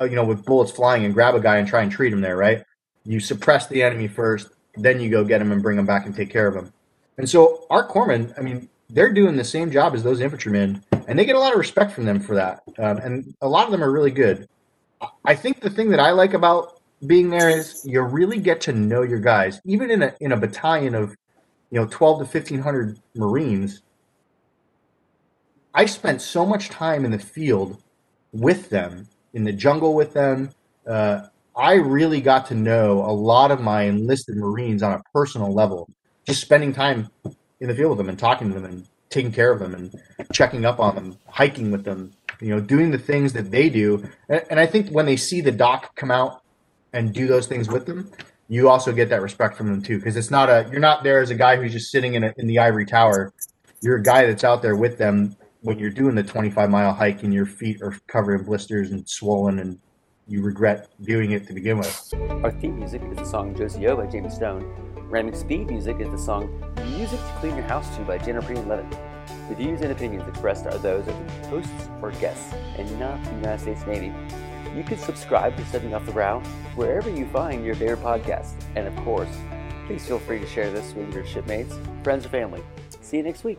uh, 0.00 0.04
you 0.04 0.16
know, 0.16 0.24
with 0.24 0.44
bullets 0.44 0.72
flying 0.72 1.04
and 1.04 1.14
grab 1.14 1.34
a 1.34 1.40
guy 1.40 1.56
and 1.58 1.68
try 1.68 1.82
and 1.82 1.90
treat 1.90 2.12
him 2.12 2.20
there, 2.20 2.36
right? 2.36 2.64
You 3.04 3.20
suppress 3.20 3.66
the 3.66 3.82
enemy 3.82 4.08
first, 4.08 4.48
then 4.76 5.00
you 5.00 5.10
go 5.10 5.24
get 5.24 5.40
him 5.40 5.52
and 5.52 5.62
bring 5.62 5.78
him 5.78 5.86
back 5.86 6.06
and 6.06 6.14
take 6.14 6.30
care 6.30 6.46
of 6.46 6.54
him. 6.54 6.72
And 7.16 7.28
so 7.28 7.66
our 7.70 7.88
corpsmen, 7.88 8.36
I 8.38 8.42
mean, 8.42 8.68
they're 8.88 9.12
doing 9.12 9.36
the 9.36 9.44
same 9.44 9.70
job 9.70 9.94
as 9.94 10.02
those 10.02 10.20
infantrymen, 10.20 10.84
and 11.10 11.18
they 11.18 11.24
get 11.24 11.34
a 11.34 11.38
lot 11.40 11.52
of 11.52 11.58
respect 11.58 11.90
from 11.90 12.04
them 12.04 12.20
for 12.20 12.36
that. 12.36 12.62
Um, 12.78 12.98
and 12.98 13.34
a 13.42 13.48
lot 13.48 13.64
of 13.64 13.72
them 13.72 13.82
are 13.82 13.90
really 13.90 14.12
good. 14.12 14.48
I 15.24 15.34
think 15.34 15.60
the 15.60 15.68
thing 15.68 15.90
that 15.90 15.98
I 15.98 16.12
like 16.12 16.34
about 16.34 16.80
being 17.06 17.30
there 17.30 17.50
is 17.50 17.84
you 17.84 18.00
really 18.02 18.38
get 18.38 18.60
to 18.62 18.72
know 18.72 19.02
your 19.02 19.18
guys. 19.18 19.60
Even 19.64 19.90
in 19.90 20.02
a 20.02 20.14
in 20.20 20.30
a 20.30 20.36
battalion 20.36 20.94
of, 20.94 21.16
you 21.70 21.80
know, 21.80 21.86
twelve 21.90 22.20
to 22.20 22.26
fifteen 22.26 22.60
hundred 22.60 23.00
Marines, 23.16 23.82
I 25.74 25.86
spent 25.86 26.22
so 26.22 26.46
much 26.46 26.68
time 26.68 27.04
in 27.04 27.10
the 27.10 27.18
field 27.18 27.82
with 28.32 28.70
them, 28.70 29.08
in 29.34 29.42
the 29.42 29.52
jungle 29.52 29.94
with 29.94 30.12
them. 30.12 30.50
Uh, 30.86 31.22
I 31.56 31.74
really 31.74 32.20
got 32.20 32.46
to 32.46 32.54
know 32.54 33.00
a 33.04 33.10
lot 33.10 33.50
of 33.50 33.60
my 33.60 33.82
enlisted 33.82 34.36
Marines 34.36 34.84
on 34.84 34.92
a 34.92 35.02
personal 35.12 35.52
level, 35.52 35.90
just 36.24 36.40
spending 36.40 36.72
time 36.72 37.08
in 37.58 37.68
the 37.68 37.74
field 37.74 37.90
with 37.90 37.98
them 37.98 38.08
and 38.08 38.18
talking 38.18 38.48
to 38.48 38.54
them 38.54 38.64
and 38.64 38.86
taking 39.10 39.32
care 39.32 39.52
of 39.52 39.58
them 39.58 39.74
and 39.74 40.00
checking 40.32 40.64
up 40.64 40.80
on 40.80 40.94
them, 40.94 41.18
hiking 41.28 41.70
with 41.70 41.84
them, 41.84 42.12
you 42.40 42.48
know, 42.48 42.60
doing 42.60 42.90
the 42.90 42.98
things 42.98 43.32
that 43.32 43.50
they 43.50 43.68
do. 43.68 44.08
And, 44.28 44.44
and 44.50 44.60
I 44.60 44.66
think 44.66 44.88
when 44.90 45.06
they 45.06 45.16
see 45.16 45.40
the 45.40 45.52
doc 45.52 45.94
come 45.96 46.10
out 46.10 46.42
and 46.92 47.12
do 47.12 47.26
those 47.26 47.46
things 47.46 47.68
with 47.68 47.86
them, 47.86 48.10
you 48.48 48.68
also 48.68 48.92
get 48.92 49.08
that 49.10 49.22
respect 49.22 49.56
from 49.56 49.68
them 49.68 49.82
too, 49.82 49.98
because 49.98 50.16
it's 50.16 50.30
not 50.30 50.48
a 50.48 50.68
you're 50.70 50.80
not 50.80 51.04
there 51.04 51.20
as 51.20 51.30
a 51.30 51.36
guy 51.36 51.56
who's 51.56 51.72
just 51.72 51.90
sitting 51.90 52.14
in 52.14 52.24
a, 52.24 52.34
in 52.36 52.46
the 52.46 52.58
ivory 52.58 52.86
tower. 52.86 53.32
You're 53.80 53.96
a 53.96 54.02
guy 54.02 54.26
that's 54.26 54.44
out 54.44 54.62
there 54.62 54.76
with 54.76 54.98
them 54.98 55.36
when 55.62 55.78
you're 55.78 55.90
doing 55.90 56.14
the 56.14 56.22
25 56.22 56.70
mile 56.70 56.92
hike 56.92 57.22
and 57.22 57.32
your 57.32 57.46
feet 57.46 57.80
are 57.82 57.94
covered 58.08 58.40
in 58.40 58.46
blisters 58.46 58.90
and 58.90 59.08
swollen 59.08 59.58
and 59.58 59.78
you 60.26 60.42
regret 60.42 60.88
doing 61.02 61.32
it 61.32 61.46
to 61.46 61.52
begin 61.52 61.78
with. 61.78 62.14
Our 62.42 62.50
theme 62.52 62.78
music 62.78 63.02
is 63.10 63.18
the 63.18 63.24
song 63.24 63.54
Josie 63.54 63.86
O 63.88 63.96
by 63.96 64.06
Jamie 64.06 64.30
Stone. 64.30 64.89
Ramming 65.10 65.34
Speed 65.34 65.66
music 65.66 65.98
is 65.98 66.08
the 66.08 66.16
song 66.16 66.48
Music 66.84 67.18
to 67.18 67.32
Clean 67.40 67.56
Your 67.56 67.64
House 67.64 67.96
to 67.96 68.02
by 68.02 68.16
Jennifer 68.16 68.54
Levin. 68.54 68.88
The 69.48 69.56
views 69.56 69.80
and 69.80 69.90
opinions 69.90 70.28
expressed 70.28 70.66
are 70.66 70.78
those 70.78 71.08
of 71.08 71.18
the 71.18 71.48
hosts 71.48 71.88
or 72.00 72.12
guests 72.12 72.54
and 72.78 73.00
not 73.00 73.20
the 73.24 73.30
United 73.32 73.60
States 73.60 73.84
Navy. 73.88 74.14
You 74.72 74.84
can 74.84 74.98
subscribe 74.98 75.56
to 75.56 75.66
Stepping 75.66 75.96
Off 75.96 76.06
the 76.06 76.12
Brow 76.12 76.38
wherever 76.76 77.10
you 77.10 77.26
find 77.26 77.64
your 77.64 77.74
favorite 77.74 78.02
podcast. 78.02 78.52
And 78.76 78.86
of 78.86 78.94
course, 79.04 79.36
please 79.88 80.06
feel 80.06 80.20
free 80.20 80.38
to 80.38 80.46
share 80.46 80.70
this 80.70 80.94
with 80.94 81.12
your 81.12 81.26
shipmates, 81.26 81.74
friends, 82.04 82.24
or 82.24 82.28
family. 82.28 82.62
See 83.00 83.16
you 83.16 83.24
next 83.24 83.42
week. 83.42 83.58